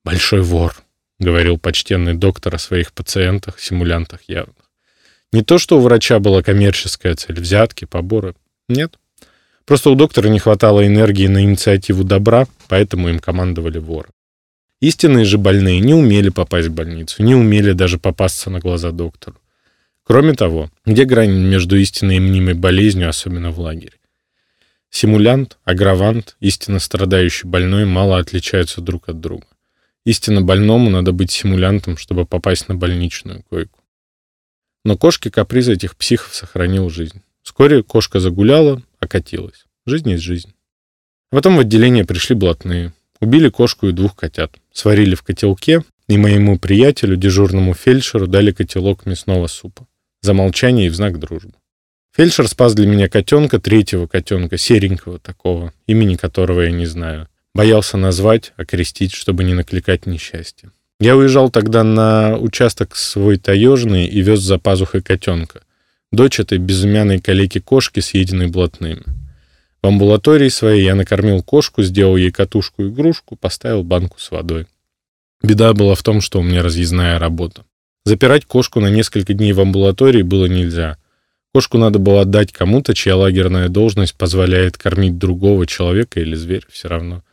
«Большой 0.05 0.41
вор»,— 0.41 0.75
говорил 1.19 1.57
почтенный 1.57 2.13
доктор 2.13 2.53
о 2.53 2.59
своих 2.59 2.93
пациентах, 2.93 3.59
симулянтах 3.59 4.19
явных. 4.27 4.58
Не 5.31 5.43
то, 5.43 5.57
что 5.59 5.77
у 5.77 5.81
врача 5.81 6.19
была 6.19 6.41
коммерческая 6.41 7.15
цель, 7.15 7.39
взятки, 7.39 7.86
поборы. 7.86 8.36
Нет. 8.67 8.98
Просто 9.65 9.91
у 9.91 9.95
доктора 9.95 10.27
не 10.29 10.39
хватало 10.39 10.86
энергии 10.86 11.27
на 11.27 11.43
инициативу 11.43 12.03
добра, 12.03 12.48
поэтому 12.67 13.09
им 13.09 13.19
командовали 13.19 13.77
воры. 13.77 14.09
Истинные 14.81 15.25
же 15.25 15.38
больные 15.38 15.81
не 15.81 15.93
умели 15.93 16.29
попасть 16.29 16.69
в 16.69 16.74
больницу, 16.74 17.21
не 17.21 17.36
умели 17.36 17.74
даже 17.74 18.00
попасться 18.00 18.50
на 18.50 18.59
глаза 18.59 18.91
доктору. 18.91 19.38
Кроме 20.03 20.33
того, 20.33 20.71
где 20.86 21.05
грань 21.05 21.31
между 21.31 21.77
истинной 21.77 22.15
и 22.15 22.19
мнимой 22.19 22.55
болезнью, 22.55 23.09
особенно 23.09 23.51
в 23.51 23.59
лагере? 23.59 23.93
Симулянт, 24.89 25.59
агравант, 25.65 26.36
истинно 26.39 26.79
страдающий 26.79 27.45
больной 27.45 27.86
мало 27.86 28.17
отличаются 28.17 28.81
друг 28.81 29.09
от 29.09 29.19
друга. 29.19 29.45
Истинно 30.05 30.41
больному 30.41 30.89
надо 30.89 31.12
быть 31.12 31.29
симулянтом, 31.29 31.98
чтобы 31.98 32.25
попасть 32.25 32.69
на 32.69 32.75
больничную 32.75 33.43
койку. 33.50 33.78
Но 34.86 34.98
кошке 34.98 35.29
каприз 35.29 35.67
этих 35.67 35.95
психов 35.95 36.33
сохранил 36.33 36.89
жизнь. 36.89 37.21
Вскоре 37.43 37.83
кошка 37.83 38.19
загуляла, 38.19 38.81
окатилась. 39.00 39.65
Жизнь 39.86 40.12
есть 40.12 40.24
жизнь. 40.24 40.53
Потом 41.31 41.57
в 41.57 41.59
отделение 41.59 42.05
пришли 42.05 42.36
блатные. 42.36 42.93
Убили 43.19 43.50
кошку 43.50 43.88
и 43.88 43.91
двух 43.91 44.15
котят. 44.15 44.55
Сварили 44.71 45.15
в 45.15 45.24
котелке, 45.24 45.83
и 46.07 46.17
моему 46.17 46.57
приятелю, 46.57 47.17
дежурному 47.17 47.74
фельдшеру, 47.74 48.27
дали 48.27 48.51
котелок 48.51 49.05
мясного 49.05 49.48
супа. 49.48 49.88
За 50.21 50.33
молчание 50.33 50.88
и 50.88 50.89
в 50.89 50.95
знак 50.95 51.19
дружбы. 51.19 51.53
Фельдшер 52.15 52.48
спас 52.48 52.74
для 52.74 52.88
меня 52.88 53.07
котенка, 53.07 53.59
третьего 53.59 54.07
котенка, 54.07 54.57
серенького 54.57 55.19
такого, 55.19 55.74
имени 55.86 56.15
которого 56.15 56.62
я 56.62 56.71
не 56.71 56.86
знаю. 56.86 57.27
Боялся 57.53 57.98
назвать, 57.98 58.53
окрестить, 58.57 59.13
чтобы 59.13 59.43
не 59.43 59.53
накликать 59.53 60.05
несчастье. 60.05 60.71
Я 61.00 61.15
уезжал 61.15 61.50
тогда 61.50 61.84
на 61.84 62.38
участок 62.38 62.96
свой 62.98 63.38
таежный 63.38 64.06
и 64.06 64.22
вез 64.22 64.41
за 64.41 64.60
пазухой 64.60 65.01
котенка. 65.01 65.62
Дочь 66.12 66.41
этой 66.41 66.58
безымянной 66.58 67.22
калеки-кошки, 67.22 68.01
съеденной 68.01 68.48
блатными. 68.48 69.03
В 69.82 69.88
амбулатории 69.88 70.50
своей 70.50 70.84
я 70.84 70.96
накормил 70.96 71.41
кошку, 71.41 71.84
сделал 71.84 72.18
ей 72.18 72.32
катушку-игрушку, 72.32 73.38
поставил 73.38 73.84
банку 73.84 74.20
с 74.20 74.29
водой. 74.29 74.68
Беда 75.41 75.74
была 75.74 75.96
в 75.96 76.03
том, 76.03 76.20
что 76.20 76.39
у 76.39 76.44
меня 76.44 76.62
разъездная 76.62 77.18
работа. 77.18 77.63
Запирать 78.03 78.44
кошку 78.46 78.82
на 78.82 78.89
несколько 78.89 79.34
дней 79.34 79.53
в 79.53 79.62
амбулатории 79.62 80.22
было 80.22 80.48
нельзя. 80.48 80.98
Кошку 81.53 81.77
надо 81.77 81.98
было 81.98 82.22
отдать 82.22 82.51
кому-то, 82.51 82.94
чья 82.94 83.15
лагерная 83.15 83.70
должность 83.70 84.15
позволяет 84.15 84.77
кормить 84.77 85.18
другого 85.18 85.65
человека 85.65 86.20
или 86.20 86.36
зверя, 86.36 86.65
все 86.70 86.89
равно. 86.89 87.24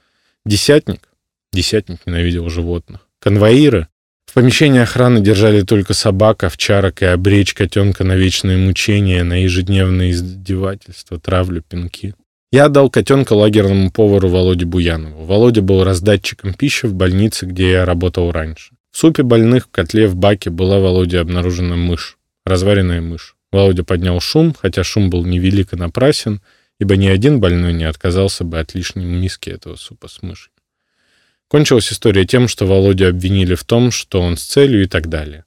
Десятник? 0.44 1.08
Десятник 1.52 2.06
ненавидел 2.06 2.48
животных. 2.48 3.05
Конвоиры? 3.20 3.88
В 4.26 4.34
помещении 4.34 4.80
охраны 4.80 5.20
держали 5.20 5.62
только 5.62 5.94
собак, 5.94 6.44
овчарок 6.44 7.02
и 7.02 7.06
обречь 7.06 7.54
котенка 7.54 8.04
на 8.04 8.16
вечные 8.16 8.58
мучения, 8.58 9.24
на 9.24 9.42
ежедневные 9.42 10.10
издевательства, 10.10 11.18
травлю, 11.18 11.62
пинки. 11.62 12.14
Я 12.52 12.66
отдал 12.66 12.90
котенка 12.90 13.32
лагерному 13.32 13.90
повару 13.90 14.28
Володе 14.28 14.66
Буянову. 14.66 15.24
Володя 15.24 15.62
был 15.62 15.84
раздатчиком 15.84 16.54
пищи 16.54 16.86
в 16.86 16.94
больнице, 16.94 17.46
где 17.46 17.72
я 17.72 17.84
работал 17.84 18.30
раньше. 18.30 18.74
В 18.92 18.98
супе 18.98 19.22
больных 19.22 19.64
в 19.64 19.70
котле 19.70 20.06
в 20.06 20.14
баке 20.14 20.50
была 20.50 20.78
Володе 20.78 21.18
обнаружена 21.18 21.76
мышь, 21.76 22.18
разваренная 22.44 23.00
мышь. 23.00 23.36
Володя 23.52 23.84
поднял 23.84 24.20
шум, 24.20 24.54
хотя 24.54 24.84
шум 24.84 25.10
был 25.10 25.24
невелик 25.24 25.72
и 25.72 25.76
напрасен, 25.76 26.40
ибо 26.78 26.96
ни 26.96 27.06
один 27.06 27.40
больной 27.40 27.72
не 27.72 27.84
отказался 27.84 28.44
бы 28.44 28.58
от 28.58 28.74
лишней 28.74 29.04
миски 29.04 29.50
этого 29.50 29.76
супа 29.76 30.08
с 30.08 30.22
мышью. 30.22 30.50
Кончилась 31.48 31.92
история 31.92 32.26
тем, 32.26 32.48
что 32.48 32.66
Володю 32.66 33.08
обвинили 33.08 33.54
в 33.54 33.64
том, 33.64 33.90
что 33.90 34.20
он 34.20 34.36
с 34.36 34.42
целью 34.42 34.82
и 34.82 34.86
так 34.86 35.08
далее. 35.08 35.44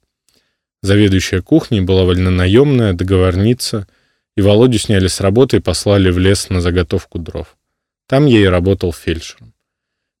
Заведующая 0.82 1.42
кухней 1.42 1.82
была 1.82 2.04
вольнонаемная, 2.04 2.94
договорница, 2.94 3.86
и 4.34 4.40
Володю 4.40 4.78
сняли 4.78 5.08
с 5.08 5.20
работы 5.20 5.58
и 5.58 5.60
послали 5.60 6.10
в 6.10 6.18
лес 6.18 6.48
на 6.48 6.62
заготовку 6.62 7.18
дров. 7.18 7.56
Там 8.06 8.26
я 8.26 8.40
и 8.40 8.44
работал 8.44 8.92
фельдшером. 8.92 9.52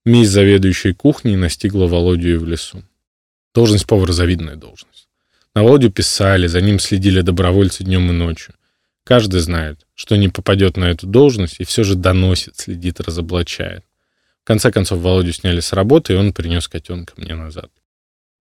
Месть 0.04 0.30
заведующей 0.30 0.92
кухней 0.92 1.36
настигла 1.36 1.86
Володю 1.86 2.34
и 2.34 2.36
в 2.36 2.46
лесу. 2.46 2.82
Должность 3.54 3.86
повара— 3.86 4.12
завидная 4.12 4.56
должность. 4.56 5.08
На 5.54 5.62
Володю 5.62 5.90
писали, 5.90 6.46
за 6.46 6.60
ним 6.60 6.78
следили 6.78 7.22
добровольцы 7.22 7.84
днем 7.84 8.10
и 8.10 8.12
ночью. 8.12 8.54
Каждый 9.04 9.40
знает, 9.40 9.86
что 9.94 10.16
не 10.16 10.28
попадет 10.28 10.76
на 10.76 10.84
эту 10.84 11.06
должность 11.06 11.56
и 11.58 11.64
все 11.64 11.84
же 11.84 11.96
доносит, 11.96 12.56
следит, 12.58 13.00
разоблачает. 13.00 13.84
В 14.44 14.46
конце 14.46 14.70
концов, 14.72 15.00
Володю 15.00 15.32
сняли 15.32 15.60
с 15.60 15.72
работы, 15.72 16.14
и 16.14 16.16
он 16.16 16.32
принес 16.32 16.68
котенка 16.68 17.14
мне 17.16 17.34
назад. 17.34 17.70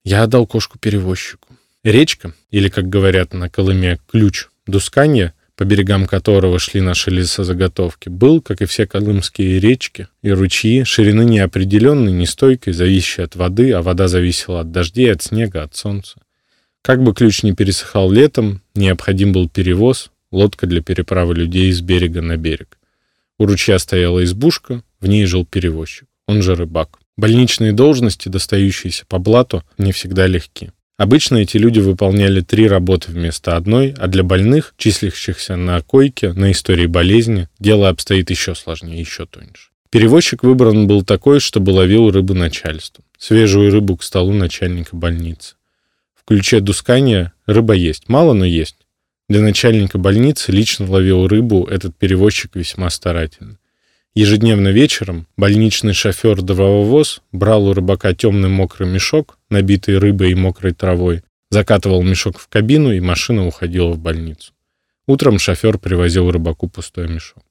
Я 0.03 0.23
отдал 0.23 0.47
кошку 0.47 0.79
перевозчику. 0.79 1.47
Речка, 1.83 2.33
или, 2.51 2.69
как 2.69 2.89
говорят 2.89 3.33
на 3.33 3.49
Колыме, 3.49 3.99
ключ 4.09 4.47
Дусканья, 4.65 5.33
по 5.55 5.65
берегам 5.65 6.07
которого 6.07 6.57
шли 6.57 6.79
наши 6.79 7.11
лесозаготовки, 7.11 8.07
был, 8.07 8.41
как 8.41 8.61
и 8.61 8.65
все 8.65 8.87
колымские 8.87 9.59
речки 9.59 10.07
и 10.21 10.31
ручьи, 10.31 10.85
ширины 10.85 11.25
неопределенной, 11.25 12.13
нестойкой, 12.13 12.71
зависящей 12.71 13.25
от 13.25 13.35
воды, 13.35 13.73
а 13.73 13.81
вода 13.81 14.07
зависела 14.07 14.61
от 14.61 14.71
дождей, 14.71 15.11
от 15.11 15.21
снега, 15.21 15.63
от 15.63 15.75
солнца. 15.75 16.15
Как 16.81 17.03
бы 17.03 17.13
ключ 17.13 17.43
не 17.43 17.53
пересыхал 17.53 18.09
летом, 18.09 18.61
необходим 18.73 19.33
был 19.33 19.49
перевоз, 19.49 20.11
лодка 20.31 20.65
для 20.65 20.81
переправы 20.81 21.35
людей 21.35 21.71
с 21.73 21.81
берега 21.81 22.21
на 22.21 22.37
берег. 22.37 22.78
У 23.39 23.45
ручья 23.45 23.79
стояла 23.79 24.23
избушка, 24.25 24.83
в 24.99 25.07
ней 25.07 25.25
жил 25.25 25.45
перевозчик, 25.45 26.07
он 26.27 26.41
же 26.41 26.55
рыбак. 26.55 26.99
Больничные 27.17 27.71
должности, 27.71 28.27
достающиеся 28.27 29.05
по 29.07 29.17
блату, 29.17 29.63
не 29.77 29.93
всегда 29.93 30.27
легки. 30.27 30.71
Обычно 30.97 31.37
эти 31.37 31.55
люди 31.55 31.79
выполняли 31.79 32.41
три 32.41 32.67
работы 32.67 33.13
вместо 33.13 33.55
одной, 33.55 33.95
а 33.97 34.07
для 34.07 34.23
больных, 34.23 34.73
числящихся 34.77 35.55
на 35.55 35.81
койке, 35.81 36.33
на 36.33 36.51
истории 36.51 36.85
болезни, 36.85 37.47
дело 37.59 37.87
обстоит 37.87 38.29
еще 38.29 38.55
сложнее, 38.55 38.99
еще 38.99 39.25
тоньше. 39.25 39.69
Перевозчик 39.89 40.43
выбран 40.43 40.87
был 40.87 41.05
такой, 41.05 41.39
чтобы 41.39 41.69
ловил 41.69 42.11
рыбу 42.11 42.33
начальству. 42.33 43.05
Свежую 43.17 43.71
рыбу 43.71 43.95
к 43.95 44.03
столу 44.03 44.33
начальника 44.33 44.97
больницы. 44.97 45.55
В 46.13 46.27
ключе 46.27 46.59
дускания 46.59 47.31
рыба 47.45 47.73
есть. 47.73 48.09
Мало, 48.09 48.33
но 48.33 48.43
есть. 48.43 48.75
Для 49.29 49.41
начальника 49.41 49.99
больницы 49.99 50.51
лично 50.51 50.89
ловил 50.89 51.27
рыбу 51.27 51.65
этот 51.65 51.95
перевозчик 51.95 52.55
весьма 52.55 52.89
старательно. 52.89 53.59
Ежедневно 54.15 54.69
вечером 54.69 55.27
больничный 55.37 55.93
шофер-дрововоз 55.93 57.21
брал 57.31 57.67
у 57.67 57.73
рыбака 57.73 58.15
темный 58.15 58.49
мокрый 58.49 58.89
мешок, 58.89 59.37
набитый 59.51 59.99
рыбой 59.99 60.31
и 60.31 60.35
мокрой 60.35 60.73
травой, 60.73 61.21
закатывал 61.51 62.01
мешок 62.01 62.39
в 62.39 62.47
кабину, 62.47 62.91
и 62.91 62.99
машина 62.99 63.45
уходила 63.45 63.91
в 63.91 63.99
больницу. 63.99 64.51
Утром 65.05 65.37
шофер 65.37 65.77
привозил 65.77 66.31
рыбаку 66.31 66.67
пустой 66.67 67.07
мешок. 67.07 67.43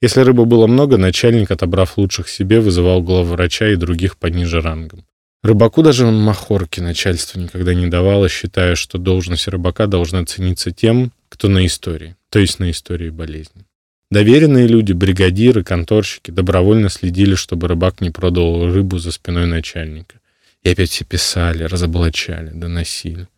Если 0.00 0.20
рыбы 0.20 0.44
было 0.44 0.68
много, 0.68 0.96
начальник, 0.96 1.50
отобрав 1.50 1.98
лучших 1.98 2.28
себе, 2.28 2.60
вызывал 2.60 3.02
главврача 3.02 3.70
и 3.70 3.76
других 3.76 4.16
пониже 4.16 4.60
рангом. 4.60 5.04
Рыбаку 5.42 5.82
даже 5.82 6.06
махорки 6.06 6.80
начальство 6.80 7.38
никогда 7.38 7.72
не 7.72 7.86
давало, 7.86 8.28
считая, 8.28 8.74
что 8.74 8.98
должность 8.98 9.48
рыбака 9.48 9.86
должна 9.86 10.24
цениться 10.26 10.70
тем, 10.70 11.12
кто 11.30 11.48
на 11.48 11.64
истории, 11.64 12.16
то 12.28 12.38
есть 12.38 12.58
на 12.58 12.70
истории 12.70 13.08
болезни. 13.08 13.64
Доверенные 14.10 14.66
люди, 14.66 14.92
бригадиры, 14.92 15.64
конторщики 15.64 16.30
добровольно 16.30 16.90
следили, 16.90 17.36
чтобы 17.36 17.68
рыбак 17.68 18.00
не 18.02 18.10
продал 18.10 18.70
рыбу 18.70 18.98
за 18.98 19.12
спиной 19.12 19.46
начальника. 19.46 20.20
И 20.62 20.70
опять 20.70 20.90
все 20.90 21.04
писали, 21.04 21.62
разоблачали, 21.64 22.50
доносили. 22.50 23.28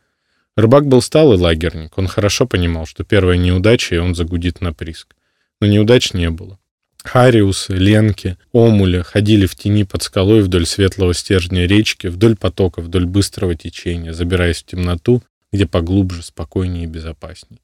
Рыбак 0.56 0.86
был 0.86 1.02
сталый 1.02 1.38
лагерник. 1.38 1.96
Он 1.98 2.08
хорошо 2.08 2.46
понимал, 2.46 2.86
что 2.86 3.04
первая 3.04 3.36
неудача, 3.36 3.94
и 3.94 3.98
он 3.98 4.14
загудит 4.14 4.60
на 4.60 4.72
приск. 4.72 5.14
Но 5.60 5.66
неудач 5.68 6.14
не 6.14 6.30
было. 6.30 6.58
Хариусы, 7.04 7.74
ленки, 7.74 8.36
омуля 8.52 9.02
ходили 9.02 9.46
в 9.46 9.56
тени 9.56 9.84
под 9.84 10.02
скалой 10.02 10.40
вдоль 10.42 10.66
светлого 10.66 11.14
стержня 11.14 11.66
речки, 11.66 12.06
вдоль 12.06 12.36
потока, 12.36 12.80
вдоль 12.80 13.06
быстрого 13.06 13.54
течения, 13.56 14.12
забираясь 14.12 14.62
в 14.62 14.66
темноту, 14.66 15.22
где 15.52 15.66
поглубже, 15.66 16.22
спокойнее 16.22 16.84
и 16.84 16.86
безопасней. 16.86 17.60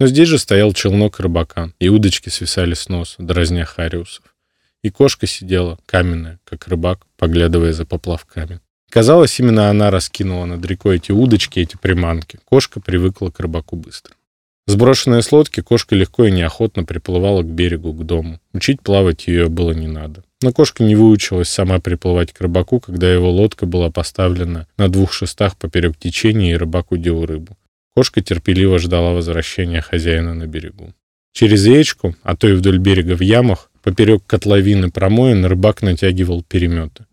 Но 0.00 0.08
здесь 0.08 0.28
же 0.28 0.38
стоял 0.38 0.72
челнок 0.72 1.20
рыбака, 1.20 1.72
и 1.78 1.88
удочки 1.88 2.28
свисали 2.28 2.74
с 2.74 2.88
носа, 2.88 3.22
дразня 3.22 3.64
хариусов. 3.64 4.24
И 4.82 4.90
кошка 4.90 5.26
сидела, 5.26 5.78
каменная, 5.86 6.40
как 6.44 6.66
рыбак, 6.66 7.06
поглядывая 7.16 7.72
за 7.72 7.86
поплавками. 7.86 8.60
Казалось, 8.90 9.38
именно 9.40 9.70
она 9.70 9.90
раскинула 9.90 10.44
над 10.46 10.64
рекой 10.66 10.96
эти 10.96 11.12
удочки, 11.12 11.60
эти 11.60 11.76
приманки. 11.76 12.38
Кошка 12.44 12.80
привыкла 12.80 13.30
к 13.30 13.40
рыбаку 13.40 13.76
быстро. 13.76 14.14
Сброшенная 14.66 15.20
с 15.20 15.30
лодки, 15.30 15.60
кошка 15.60 15.94
легко 15.94 16.24
и 16.24 16.30
неохотно 16.30 16.84
приплывала 16.84 17.42
к 17.42 17.46
берегу, 17.46 17.92
к 17.92 18.04
дому. 18.04 18.40
Учить 18.54 18.80
плавать 18.80 19.26
ее 19.26 19.48
было 19.48 19.72
не 19.72 19.86
надо. 19.86 20.24
Но 20.40 20.52
кошка 20.52 20.84
не 20.84 20.96
выучилась 20.96 21.48
сама 21.48 21.80
приплывать 21.80 22.32
к 22.32 22.40
рыбаку, 22.40 22.80
когда 22.80 23.12
его 23.12 23.30
лодка 23.30 23.66
была 23.66 23.90
поставлена 23.90 24.66
на 24.78 24.88
двух 24.88 25.12
шестах 25.12 25.56
поперек 25.58 25.98
течения, 25.98 26.52
и 26.52 26.56
рыбак 26.56 26.92
удил 26.92 27.26
рыбу. 27.26 27.58
Кошка 27.94 28.22
терпеливо 28.22 28.78
ждала 28.78 29.12
возвращения 29.12 29.82
хозяина 29.82 30.34
на 30.34 30.46
берегу. 30.46 30.94
Через 31.32 31.66
речку, 31.66 32.16
а 32.22 32.34
то 32.36 32.48
и 32.48 32.52
вдоль 32.52 32.78
берега 32.78 33.16
в 33.16 33.20
ямах, 33.20 33.70
поперек 33.82 34.22
котловины 34.26 34.90
промоин 34.90 35.44
рыбак 35.44 35.82
натягивал 35.82 36.42
переметы. 36.42 37.06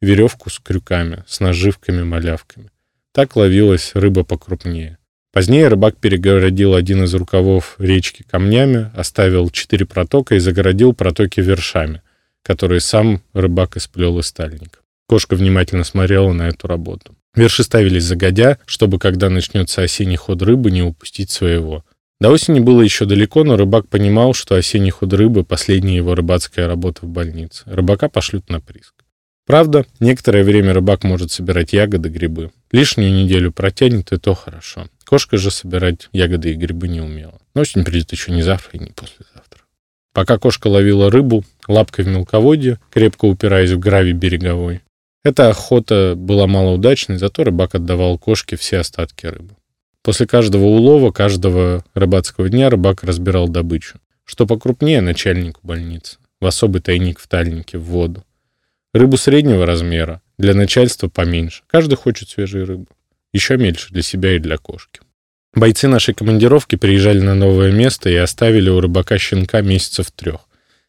Веревку 0.00 0.50
с 0.50 0.58
крюками, 0.58 1.24
с 1.26 1.40
наживками-малявками. 1.40 2.70
Так 3.12 3.36
ловилась 3.36 3.92
рыба 3.94 4.24
покрупнее. 4.24 4.98
Позднее 5.32 5.68
рыбак 5.68 5.96
перегородил 5.96 6.74
один 6.74 7.04
из 7.04 7.14
рукавов 7.14 7.76
речки 7.78 8.22
камнями, 8.22 8.90
оставил 8.94 9.48
четыре 9.48 9.86
протока 9.86 10.34
и 10.34 10.38
загородил 10.38 10.92
протоки 10.92 11.40
вершами, 11.40 12.02
которые 12.42 12.80
сам 12.80 13.22
рыбак 13.32 13.78
исплел 13.78 14.18
из 14.18 14.26
стальника. 14.26 14.80
Кошка 15.08 15.34
внимательно 15.34 15.84
смотрела 15.84 16.32
на 16.32 16.48
эту 16.48 16.66
работу. 16.66 17.16
Верши 17.34 17.62
ставились 17.62 18.04
загодя, 18.04 18.58
чтобы, 18.66 18.98
когда 18.98 19.30
начнется 19.30 19.80
осенний 19.80 20.16
ход 20.16 20.42
рыбы, 20.42 20.70
не 20.70 20.82
упустить 20.82 21.30
своего. 21.30 21.82
До 22.20 22.28
осени 22.30 22.60
было 22.60 22.82
еще 22.82 23.06
далеко, 23.06 23.42
но 23.42 23.56
рыбак 23.56 23.88
понимал, 23.88 24.34
что 24.34 24.54
осенний 24.54 24.90
ход 24.90 25.14
рыбы— 25.14 25.44
последняя 25.46 25.96
его 25.96 26.14
рыбацкая 26.14 26.68
работа 26.68 27.06
в 27.06 27.08
больнице. 27.08 27.62
Рыбака 27.64 28.10
пошлют 28.10 28.50
на 28.50 28.60
прииск. 28.60 28.92
Правда, 29.46 29.86
некоторое 29.98 30.44
время 30.44 30.74
рыбак 30.74 31.04
может 31.04 31.32
собирать 31.32 31.72
ягоды, 31.72 32.10
грибы. 32.10 32.52
Лишнюю 32.70 33.12
неделю 33.12 33.50
протянет, 33.50 34.12
и 34.12 34.18
то 34.18 34.34
хорошо. 34.34 34.88
Кошка 35.12 35.36
же 35.36 35.50
собирать 35.50 36.08
ягоды 36.12 36.52
и 36.52 36.54
грибы 36.54 36.88
не 36.88 37.02
умела. 37.02 37.38
Но 37.54 37.60
осень 37.60 37.84
придет 37.84 38.12
еще 38.12 38.32
не 38.32 38.40
завтра 38.40 38.70
и 38.72 38.82
не 38.82 38.92
послезавтра. 38.92 39.60
Пока 40.14 40.38
кошка 40.38 40.68
ловила 40.68 41.10
рыбу 41.10 41.44
лапкой 41.68 42.06
в 42.06 42.08
мелководье, 42.08 42.80
крепко 42.90 43.26
упираясь 43.26 43.72
в 43.72 43.78
гравий 43.78 44.14
береговой, 44.14 44.80
эта 45.22 45.50
охота 45.50 46.14
была 46.16 46.46
малоудачной, 46.46 47.18
зато 47.18 47.44
рыбак 47.44 47.74
отдавал 47.74 48.16
кошке 48.16 48.56
все 48.56 48.78
остатки 48.78 49.26
рыбы. 49.26 49.54
После 50.00 50.26
каждого 50.26 50.64
улова, 50.64 51.10
каждого 51.10 51.84
рыбацкого 51.92 52.48
дня 52.48 52.70
рыбак 52.70 53.04
разбирал 53.04 53.48
добычу. 53.48 53.98
Что 54.24 54.46
покрупнее 54.46 55.02
начальнику 55.02 55.60
больницы, 55.62 56.16
в 56.40 56.46
особый 56.46 56.80
тайник 56.80 57.18
в 57.18 57.28
тальнике, 57.28 57.76
в 57.76 57.84
воду. 57.84 58.24
Рыбу 58.94 59.18
среднего 59.18 59.66
размера, 59.66 60.22
для 60.38 60.54
начальства 60.54 61.08
поменьше. 61.10 61.64
Каждый 61.66 61.96
хочет 61.96 62.30
свежей 62.30 62.64
рыбы. 62.64 62.86
Еще 63.34 63.56
меньше 63.58 63.90
для 63.90 64.02
себя 64.02 64.36
и 64.36 64.38
для 64.38 64.56
кошки. 64.58 65.01
Бойцы 65.54 65.86
нашей 65.86 66.14
командировки 66.14 66.76
приезжали 66.76 67.20
на 67.20 67.34
новое 67.34 67.72
место 67.72 68.08
и 68.08 68.14
оставили 68.14 68.70
у 68.70 68.80
рыбака 68.80 69.18
щенка 69.18 69.60
месяцев 69.60 70.10
трех, 70.10 70.40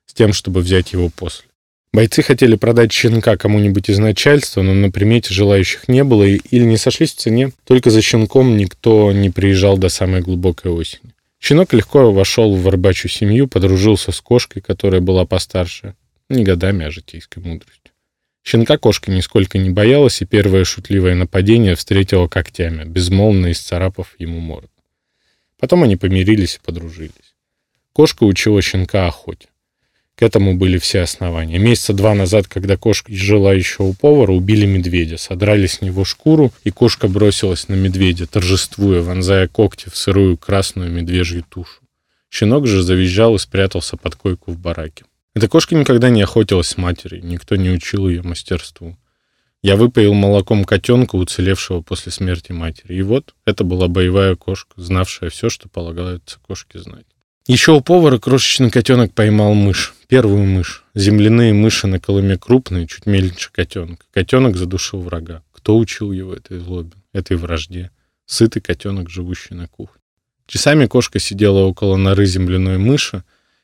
с 0.05 0.13
тем, 0.13 0.31
чтобы 0.31 0.61
взять 0.61 0.93
его 0.93 1.09
после. 1.09 1.45
Бойцы 1.91 2.23
хотели 2.23 2.55
продать 2.55 2.91
щенка 2.91 3.35
кому-нибудь 3.37 3.89
из 3.89 3.99
начальства, 3.99 4.61
но 4.61 4.73
на 4.73 4.89
примете 4.89 5.33
желающих 5.33 5.87
не 5.87 6.03
было 6.03 6.23
или 6.23 6.63
не 6.63 6.77
сошлись 6.77 7.13
в 7.13 7.17
цене. 7.17 7.51
Только 7.65 7.91
за 7.91 8.01
щенком 8.01 8.57
никто 8.57 9.11
не 9.11 9.29
приезжал 9.29 9.77
до 9.77 9.89
самой 9.89 10.21
глубокой 10.21 10.71
осени. 10.71 11.13
Щенок 11.39 11.73
легко 11.73 12.11
вошел 12.11 12.55
в 12.55 12.67
рыбачью 12.69 13.09
семью, 13.09 13.47
подружился 13.47 14.13
с 14.13 14.21
кошкой, 14.21 14.61
которая 14.61 15.01
была 15.01 15.25
постарше. 15.25 15.93
Не 16.29 16.43
годами, 16.43 16.85
а 16.85 16.89
житейской 16.89 17.43
мудростью. 17.43 17.82
Щенка 18.43 18.77
кошка 18.77 19.09
нисколько 19.09 19.57
не 19.57 19.69
боялась, 19.69 20.21
и 20.21 20.25
первое 20.25 20.65
шутливое 20.65 21.15
нападение 21.15 21.75
встретила 21.75 22.27
когтями, 22.27 22.83
безмолвно 22.83 23.51
исцарапав 23.51 24.15
ему 24.19 24.39
морду. 24.39 24.69
Потом 25.57 25.83
они 25.83 25.95
помирились 25.95 26.55
и 26.55 26.65
подружились. 26.65 27.35
Кошка 27.93 28.25
учила 28.25 28.61
щенка 28.61 29.07
охоте. 29.07 29.47
К 30.15 30.23
этому 30.23 30.55
были 30.55 30.77
все 30.77 31.01
основания. 31.01 31.57
Месяца 31.57 31.93
два 31.93 32.13
назад, 32.13 32.47
когда 32.47 32.75
кошка 32.77 33.13
жила 33.13 33.53
еще 33.53 33.83
у 33.83 33.93
повара, 33.93 34.31
убили 34.31 34.65
медведя, 34.65 35.17
содрали 35.17 35.65
с 35.65 35.81
него 35.81 36.03
шкуру, 36.03 36.51
и 36.65 36.69
кошка 36.69 37.07
бросилась 37.07 37.67
на 37.69 37.75
медведя, 37.75 38.27
торжествуя, 38.27 39.01
вонзая 39.01 39.47
когти 39.47 39.89
в 39.89 39.95
сырую 39.95 40.37
красную 40.37 40.91
медвежью 40.91 41.43
тушу. 41.47 41.81
Щенок 42.29 42.67
же 42.67 42.83
завизжал 42.83 43.35
и 43.35 43.39
спрятался 43.39 43.95
под 43.95 44.15
койку 44.15 44.51
в 44.51 44.59
бараке. 44.59 45.05
Эта 45.35 45.47
кошка 45.47 45.75
никогда 45.75 46.09
не 46.09 46.21
охотилась 46.21 46.67
с 46.67 46.77
матерью, 46.77 47.25
никто 47.25 47.55
не 47.55 47.71
учил 47.71 48.07
ее 48.07 48.21
мастерству. 48.21 48.97
Я 49.63 49.77
выпоил 49.77 50.13
молоком 50.13 50.65
котенка, 50.65 51.15
уцелевшего 51.15 51.81
после 51.81 52.11
смерти 52.11 52.51
матери. 52.51 52.95
И 52.95 53.01
вот, 53.01 53.33
это 53.45 53.63
была 53.63 53.87
боевая 53.87 54.35
кошка, 54.35 54.73
знавшая 54.75 55.29
все, 55.29 55.49
что 55.49 55.69
полагается 55.69 56.37
кошке 56.45 56.79
знать. 56.79 57.05
Еще 57.47 57.71
у 57.71 57.81
повара 57.81 58.19
крошечный 58.19 58.69
котенок 58.69 59.13
поймал 59.13 59.53
мышь, 59.53 59.95
первую 60.07 60.45
мышь. 60.45 60.83
Земляные 60.95 61.53
мыши 61.53 61.87
на 61.87 61.99
Колыме 61.99 62.37
крупные, 62.37 62.87
чуть 62.87 63.05
меньше 63.05 63.51
котенка. 63.51 64.05
Котенок 64.13 64.55
задушил 64.55 65.01
врага. 65.01 65.43
Кто 65.51 65.77
учил 65.77 66.11
его 66.11 66.33
этой 66.33 66.59
злобе, 66.59 66.93
этой 67.11 67.37
вражде? 67.37 67.91
Сытый 68.25 68.61
котенок, 68.61 69.09
живущий 69.09 69.55
на 69.55 69.67
кухне. 69.67 70.01
Часами 70.45 70.85
кошка 70.85 71.19
сидела 71.19 71.59
около 71.59 71.97
норы 71.97 72.25
земляной 72.25 72.77
мыши, 72.77 73.23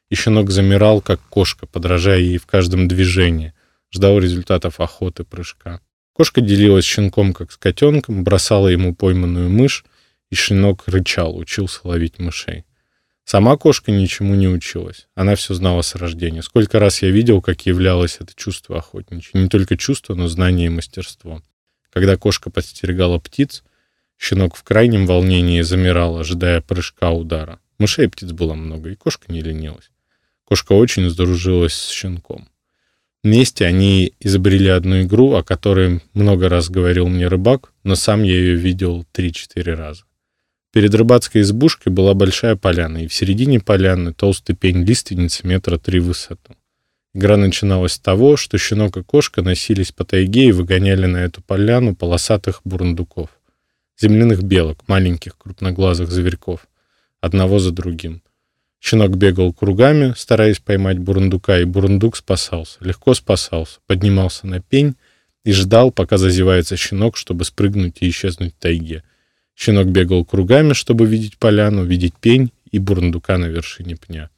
и 0.09 0.15
щенок 0.15 0.49
замирал, 0.49 1.01
как 1.01 1.21
кошка, 1.29 1.65
подражая 1.65 2.19
ей 2.19 2.37
в 2.37 2.45
каждом 2.45 2.87
движении, 2.87 3.53
ждал 3.91 4.19
результатов 4.19 4.79
охоты 4.79 5.23
прыжка. 5.23 5.81
Кошка 6.13 6.41
делилась 6.41 6.85
с 6.85 6.87
щенком, 6.87 7.33
как 7.33 7.51
с 7.51 7.57
котенком, 7.57 8.23
бросала 8.23 8.67
ему 8.67 8.93
пойманную 8.93 9.49
мышь, 9.49 9.85
и 10.29 10.35
щенок 10.35 10.83
рычал, 10.87 11.37
учился 11.37 11.81
ловить 11.83 12.19
мышей. 12.19 12.65
Сама 13.23 13.57
кошка 13.57 13.91
ничему 13.91 14.33
не 14.33 14.47
училась. 14.47 15.07
Она 15.13 15.35
все 15.35 15.53
знала 15.53 15.83
с 15.83 15.93
рождения. 15.95 16.41
Сколько 16.41 16.79
раз 16.79 17.03
я 17.03 17.11
видел, 17.11 17.41
как 17.41 17.65
являлось 17.67 18.17
это 18.19 18.33
чувство 18.35 18.79
охотничье. 18.79 19.39
Не 19.39 19.49
только 19.49 19.77
чувство, 19.77 20.15
но 20.15 20.27
знание 20.27 20.65
и 20.65 20.69
мастерство. 20.69 21.43
Когда 21.91 22.17
кошка 22.17 22.49
подстерегала 22.49 23.19
птиц, 23.19 23.63
щенок 24.17 24.55
в 24.55 24.63
крайнем 24.63 25.05
волнении 25.05 25.61
замирал, 25.61 26.17
ожидая 26.17 26.61
прыжка 26.61 27.11
удара. 27.11 27.59
Мышей 27.77 28.05
и 28.05 28.09
птиц 28.09 28.31
было 28.31 28.55
много, 28.55 28.89
и 28.89 28.95
кошка 28.95 29.31
не 29.31 29.41
ленилась. 29.41 29.91
Кошка 30.49 30.73
очень 30.73 31.07
сдружилась 31.11 31.75
с 31.75 31.91
щенком. 31.91 32.47
Вместе 33.23 33.67
они 33.67 34.13
изобрели 34.19 34.69
одну 34.69 35.03
игру, 35.03 35.35
о 35.35 35.43
которой 35.43 36.01
много 36.15 36.49
раз 36.49 36.69
говорил 36.71 37.07
мне 37.07 37.27
рыбак, 37.27 37.71
но 37.83 37.93
сам 37.93 38.23
я 38.23 38.33
ее 38.33 38.55
видел 38.55 39.05
3-4 39.13 39.75
раза. 39.75 40.05
Перед 40.73 40.95
рыбацкой 40.95 41.41
избушкой 41.41 41.93
была 41.93 42.15
большая 42.15 42.55
поляна, 42.55 43.03
и 43.03 43.07
в 43.07 43.13
середине 43.13 43.59
поляны 43.59 44.11
толстый 44.11 44.55
пень 44.55 44.83
лиственницы 44.83 45.45
метра 45.45 45.77
три 45.77 45.99
в 45.99 46.05
высоту. 46.05 46.55
Игра 47.13 47.37
начиналась 47.37 47.93
с 47.93 47.99
того, 47.99 48.35
что 48.35 48.57
щенок 48.57 48.97
и 48.97 49.03
кошка 49.03 49.43
носились 49.43 49.91
по 49.91 50.03
тайге 50.03 50.47
и 50.47 50.51
выгоняли 50.51 51.05
на 51.05 51.17
эту 51.17 51.43
поляну 51.43 51.95
полосатых 51.95 52.61
бурундуков. 52.63 53.29
Земляных 53.99 54.41
белок, 54.41 54.87
маленьких 54.87 55.37
крупноглазых 55.37 56.09
зверьков, 56.09 56.67
одного 57.21 57.59
за 57.59 57.71
другим. 57.71 58.23
Щенок 58.79 59.17
бегал 59.17 59.53
кругами, 59.53 60.13
стараясь 60.15 60.59
поймать 60.59 60.99
бурундука, 60.99 61.59
и 61.59 61.65
бурундук 61.65 62.15
спасался, 62.15 62.77
легко 62.81 63.13
спасался, 63.13 63.79
поднимался 63.87 64.47
на 64.47 64.61
пень 64.61 64.95
и 65.43 65.51
ждал, 65.51 65.91
пока 65.91 66.17
зазевается 66.17 66.77
щенок, 66.77 67.17
чтобы 67.17 67.43
спрыгнуть 67.43 67.97
и 68.01 68.09
исчезнуть 68.09 68.53
в 68.53 68.57
тайге. 68.57 69.03
Щенок 69.55 69.87
бегал 69.87 70.23
кругами, 70.23 70.73
чтобы 70.73 71.05
видеть 71.05 71.37
поляну, 71.37 71.83
видеть 71.83 72.15
пень 72.15 72.51
и 72.71 72.79
бурундука 72.79 73.37
на 73.37 73.45
вершине 73.45 73.97
пня. 73.97 74.29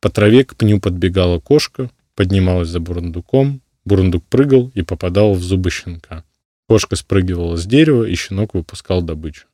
По 0.00 0.10
траве 0.10 0.44
к 0.44 0.54
пню 0.54 0.80
подбегала 0.80 1.40
кошка, 1.40 1.90
поднималась 2.14 2.68
за 2.68 2.78
бурундуком, 2.78 3.60
бурундук 3.84 4.24
прыгал 4.26 4.70
и 4.74 4.82
попадал 4.82 5.34
в 5.34 5.42
зубы 5.42 5.70
щенка. 5.70 6.24
Кошка 6.68 6.94
спрыгивала 6.94 7.56
с 7.56 7.66
дерева, 7.66 8.04
и 8.04 8.14
щенок 8.14 8.54
выпускал 8.54 9.02
добычу. 9.02 9.46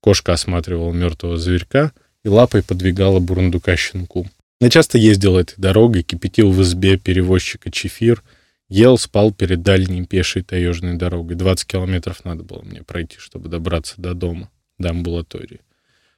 Кошка 0.00 0.34
осматривала 0.34 0.92
мертвого 0.92 1.36
зверька 1.36 1.92
и 2.24 2.28
лапой 2.28 2.62
подвигала 2.62 3.20
бурундука 3.20 3.76
щенку. 3.76 4.28
Я 4.60 4.70
часто 4.70 4.98
ездил 4.98 5.36
этой 5.38 5.54
дорогой, 5.56 6.02
кипятил 6.02 6.50
в 6.50 6.62
избе 6.62 6.98
перевозчика 6.98 7.70
чефир— 7.70 8.22
Ел, 8.70 8.98
спал 8.98 9.32
перед 9.32 9.62
дальней 9.62 10.06
пешей 10.06 10.42
таежной 10.42 10.96
дорогой. 10.96 11.34
20 11.34 11.66
километров 11.66 12.24
надо 12.24 12.44
было 12.44 12.62
мне 12.62 12.84
пройти, 12.84 13.16
чтобы 13.18 13.48
добраться 13.48 13.94
до 13.98 14.14
дома, 14.14 14.48
до 14.78 14.90
амбулатории. 14.90 15.60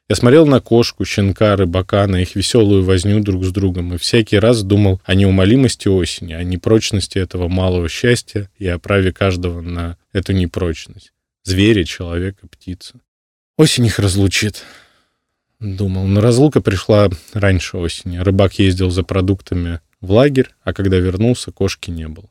Я 0.06 0.16
смотрел 0.16 0.46
на 0.46 0.60
кошку, 0.60 1.06
щенка, 1.06 1.56
рыбака, 1.56 2.06
на 2.06 2.20
их 2.20 2.36
веселую 2.36 2.84
возню 2.84 3.20
друг 3.20 3.46
с 3.46 3.52
другом, 3.52 3.94
и 3.94 3.98
всякий 3.98 4.38
раз 4.38 4.62
думал 4.62 5.00
о 5.06 5.14
неумолимости 5.14 5.88
осени, 5.88 6.34
о 6.34 6.42
непрочности 6.42 7.16
этого 7.16 7.48
малого 7.48 7.88
счастья 7.88 8.50
и 8.58 8.66
о 8.66 8.78
праве 8.78 9.12
каждого 9.12 9.62
на 9.62 9.96
эту 10.12 10.34
непрочность. 10.34 11.14
Зверя, 11.44 11.84
человека, 11.84 12.46
птица. 12.48 13.00
Осень 13.56 13.86
их 13.86 13.98
разлучит, 13.98 14.62
думал. 15.62 16.07
Но 16.07 16.20
разлука 16.20 16.61
пришла 16.61 17.09
раньше 17.33 17.77
осени. 17.77 18.18
Рыбак 18.18 18.55
ездил 18.59 18.90
за 18.90 19.03
продуктами 19.03 19.81
в 20.01 20.12
лагерь, 20.12 20.51
а 20.62 20.72
когда 20.72 20.98
вернулся, 20.98 21.53
кошки 21.53 21.90
не 21.90 22.09
было. 22.09 22.29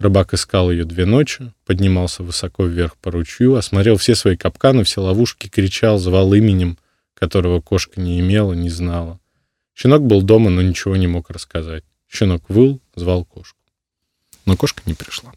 Рыбак 0.00 0.34
искал 0.34 0.70
ее 0.70 0.84
две 0.84 1.06
ночи, 1.06 1.52
поднимался 1.64 2.24
высоко 2.24 2.64
вверх 2.64 2.96
по 2.96 3.10
ручью, 3.10 3.54
осмотрел 3.54 3.96
все 3.96 4.16
свои 4.16 4.36
капканы, 4.36 4.82
все 4.82 5.00
ловушки, 5.00 5.48
кричал, 5.48 5.98
звал 5.98 6.34
именем, 6.34 6.76
которого 7.14 7.60
кошка 7.60 8.00
не 8.00 8.18
имела, 8.18 8.52
не 8.52 8.68
знала. 8.68 9.20
Щенок 9.74 10.02
был 10.02 10.22
дома, 10.22 10.50
но 10.50 10.60
ничего 10.60 10.96
не 10.96 11.06
мог 11.06 11.30
рассказать. 11.30 11.84
Щенок 12.08 12.42
выл, 12.48 12.80
звал 12.96 13.24
кошку. 13.24 13.58
Но 14.44 14.56
кошка 14.56 14.82
не 14.86 14.94
пришла. 14.94 15.32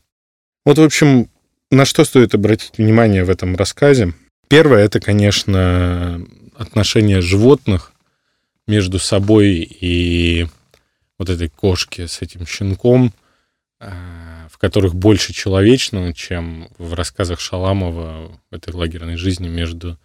Вот, 0.66 0.80
в 0.80 0.82
общем, 0.82 1.30
на 1.70 1.86
что 1.86 2.04
стоит 2.04 2.34
обратить 2.34 2.80
внимание 2.80 3.24
в 3.24 3.30
этом 3.30 3.56
рассказе? 3.56 4.14
Первое, 4.48 4.84
это, 4.84 5.00
конечно, 5.00 6.26
отношения 6.58 7.22
животных 7.22 7.92
между 8.68 9.00
собой 9.00 9.68
и 9.80 10.48
вот 11.18 11.30
этой 11.30 11.50
кошки 11.50 12.06
с 12.08 12.22
этим 12.22 12.46
щенком, 12.46 13.14
а, 13.80 14.48
в 14.50 14.58
которых 14.58 14.96
больше 14.96 15.34
человечного, 15.34 16.14
чем 16.14 16.70
в 16.78 16.94
рассказах 16.94 17.40
Шаламова 17.40 18.32
в 18.50 18.56
этой 18.56 18.74
лагерной 18.74 19.16
жизни 19.16 19.48
между 19.48 19.98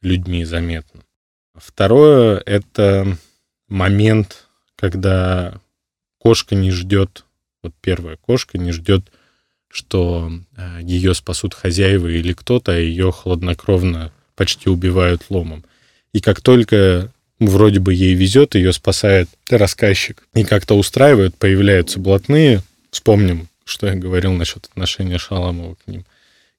людьми 0.00 0.44
заметно. 0.44 1.02
Второе— 1.54 2.42
это 2.46 3.16
момент, 3.68 4.46
когда 4.76 5.60
кошка 6.18 6.54
не 6.54 6.70
ждет, 6.70 7.24
вот 7.62 7.74
первая 7.80 8.16
кошка 8.16 8.58
не 8.58 8.72
ждет, 8.72 9.10
что 9.68 10.30
а, 10.56 10.80
ее 10.80 11.14
спасут 11.14 11.54
хозяева 11.54 12.08
или 12.08 12.32
кто-то, 12.32 12.72
а 12.72 12.76
ее 12.76 13.12
хладнокровно 13.12 14.12
почти 14.34 14.68
убивают 14.68 15.24
ломом. 15.30 15.64
И 16.16 16.20
как 16.22 16.40
только 16.40 17.12
вроде 17.38 17.78
бы 17.78 17.92
ей 17.92 18.14
везет, 18.14 18.54
ее 18.54 18.72
спасает 18.72 19.28
рассказчик, 19.50 20.26
и 20.32 20.44
как-то 20.44 20.72
устраивает, 20.72 21.34
появляются 21.34 22.00
блатные, 22.00 22.62
вспомним, 22.90 23.48
что 23.66 23.86
я 23.86 23.96
говорил 23.96 24.32
насчет 24.32 24.64
отношения 24.64 25.18
Шаламова 25.18 25.74
к 25.74 25.86
ним, 25.86 26.06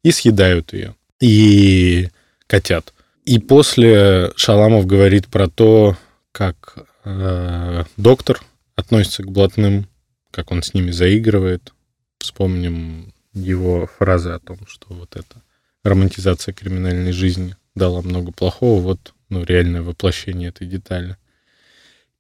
и 0.04 0.12
съедают 0.12 0.74
ее, 0.74 0.94
и 1.20 2.10
котят. 2.46 2.94
И 3.26 3.40
после 3.40 4.32
Шаламов 4.36 4.86
говорит 4.86 5.26
про 5.26 5.48
то, 5.50 5.98
как 6.32 6.76
э, 7.04 7.84
доктор 7.98 8.44
относится 8.76 9.24
к 9.24 9.32
блатным, 9.32 9.88
как 10.30 10.52
он 10.52 10.62
с 10.62 10.76
ними 10.76 10.92
заигрывает. 10.92 11.74
Вспомним 12.20 13.12
его 13.34 13.90
фразы 13.98 14.30
о 14.30 14.40
том, 14.40 14.60
что 14.68 14.94
вот 14.94 15.16
эта 15.16 15.42
романтизация 15.84 16.54
криминальной 16.54 17.12
жизни 17.12 17.56
дала 17.74 18.04
много 18.04 18.32
плохого. 18.32 18.82
Вот 18.82 19.14
ну, 19.30 19.44
реальное 19.44 19.82
воплощение 19.82 20.50
этой 20.50 20.68
детали. 20.68 21.18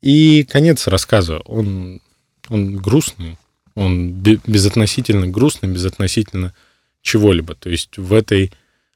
И 0.01 0.43
конец 0.43 0.87
рассказа, 0.87 1.39
он, 1.39 2.01
он 2.49 2.77
грустный, 2.77 3.37
он 3.75 4.11
безотносительно 4.11 5.27
грустный, 5.27 5.69
безотносительно 5.69 6.53
чего-либо. 7.01 7.55
То 7.55 7.69
есть 7.69 7.97
в, 7.97 8.13
этой, 8.13 8.51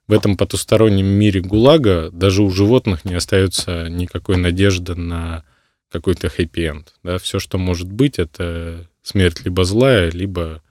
в 0.07 0.13
этом 0.13 0.37
потустороннем 0.37 1.05
мире 1.05 1.41
ГУЛАГа 1.41 2.11
даже 2.11 2.43
у 2.43 2.49
животных 2.51 3.05
не 3.05 3.15
остается 3.15 3.89
никакой 3.89 4.37
надежды 4.37 4.95
на 4.95 5.43
какой-то 5.91 6.29
хэппи-энд. 6.29 6.93
Да? 7.03 7.17
Все, 7.17 7.39
что 7.39 7.57
может 7.57 7.91
быть, 7.91 8.19
это 8.19 8.87
смерть 9.03 9.43
либо 9.43 9.65
злая, 9.65 10.09
либо 10.11 10.61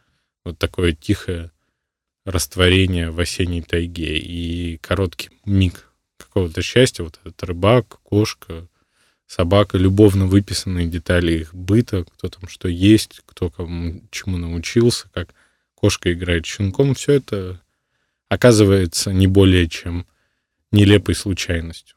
вот 0.44 0.58
такое 0.58 0.92
тихое 0.92 1.50
растворение 2.24 3.10
в 3.10 3.20
осенней 3.20 3.62
тайге 3.62 4.18
и 4.18 4.78
короткий 4.78 5.30
миг 5.44 5.89
какого-то 6.30 6.62
счастья. 6.62 7.02
Вот 7.02 7.18
этот 7.22 7.42
рыбак, 7.42 7.98
кошка, 8.02 8.68
собака, 9.26 9.76
любовно 9.76 10.26
выписанные 10.26 10.86
детали 10.86 11.32
их 11.32 11.54
быта, 11.54 12.04
кто 12.04 12.28
там 12.28 12.48
что 12.48 12.68
есть, 12.68 13.20
кто 13.26 13.50
кому 13.50 14.02
чему 14.10 14.38
научился, 14.38 15.08
как 15.12 15.34
кошка 15.74 16.12
играет 16.12 16.46
щенком, 16.46 16.94
все 16.94 17.14
это 17.14 17.60
оказывается 18.28 19.12
не 19.12 19.26
более 19.26 19.68
чем 19.68 20.06
нелепой 20.72 21.14
случайностью. 21.14 21.96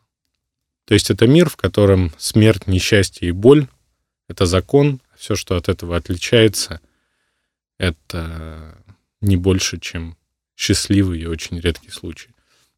То 0.86 0.96
есть 0.96 1.12
это 1.12 1.28
мир, 1.28 1.50
в 1.50 1.56
котором 1.56 2.12
смерть, 2.18 2.68
несчастье 2.68 3.30
и 3.30 3.32
боль— 3.32 3.68
это 4.28 4.46
закон, 4.46 5.00
все, 5.16 5.36
что 5.36 5.56
от 5.56 5.70
этого 5.70 5.96
отличается, 5.96 6.82
это 7.78 8.78
не 9.22 9.38
больше, 9.38 9.80
чем 9.80 10.18
счастливый 10.56 11.22
и 11.22 11.26
очень 11.26 11.60
редкий 11.60 11.92
случай. 11.92 12.33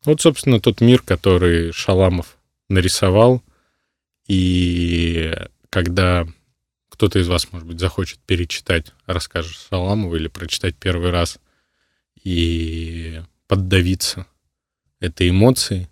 Вот, 0.05 0.21
собственно, 0.21 0.59
тот 0.59 0.81
мир, 0.81 1.01
который 1.01 1.71
Шаламов 1.71 2.37
нарисовал, 2.69 3.41
и 4.27 5.35
когда 5.69 6.27
кто-то 6.89 7.19
из 7.19 7.27
вас, 7.27 7.51
может 7.51 7.67
быть, 7.67 7.79
захочет 7.79 8.19
перечитать 8.19 8.93
рассказ 9.05 9.45
Шаламова 9.47 10.15
или 10.15 10.27
прочитать 10.27 10.75
первый 10.75 11.11
раз 11.11 11.39
и 12.23 13.21
поддавиться 13.47 14.27
этой 14.99 15.29
эмоцией, 15.29 15.89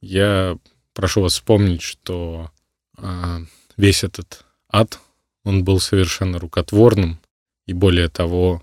я 0.00 0.56
прошу 0.94 1.20
вас 1.20 1.34
вспомнить, 1.34 1.82
что 1.82 2.50
э, 2.96 3.38
весь 3.76 4.02
этот 4.02 4.44
ад, 4.68 4.98
он 5.44 5.64
был 5.64 5.80
совершенно 5.80 6.38
рукотворным, 6.38 7.20
и 7.66 7.72
более 7.72 8.08
того, 8.08 8.62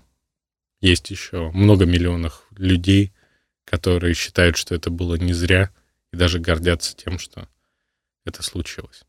есть 0.80 1.10
еще 1.10 1.50
много 1.52 1.86
миллионов 1.86 2.46
людей, 2.56 3.12
которые 3.68 4.14
считают, 4.14 4.56
что 4.56 4.74
это 4.74 4.90
было 4.90 5.16
не 5.16 5.32
зря, 5.32 5.70
и 6.12 6.16
даже 6.16 6.38
гордятся 6.38 6.96
тем, 6.96 7.18
что 7.18 7.48
это 8.24 8.42
случилось. 8.42 9.02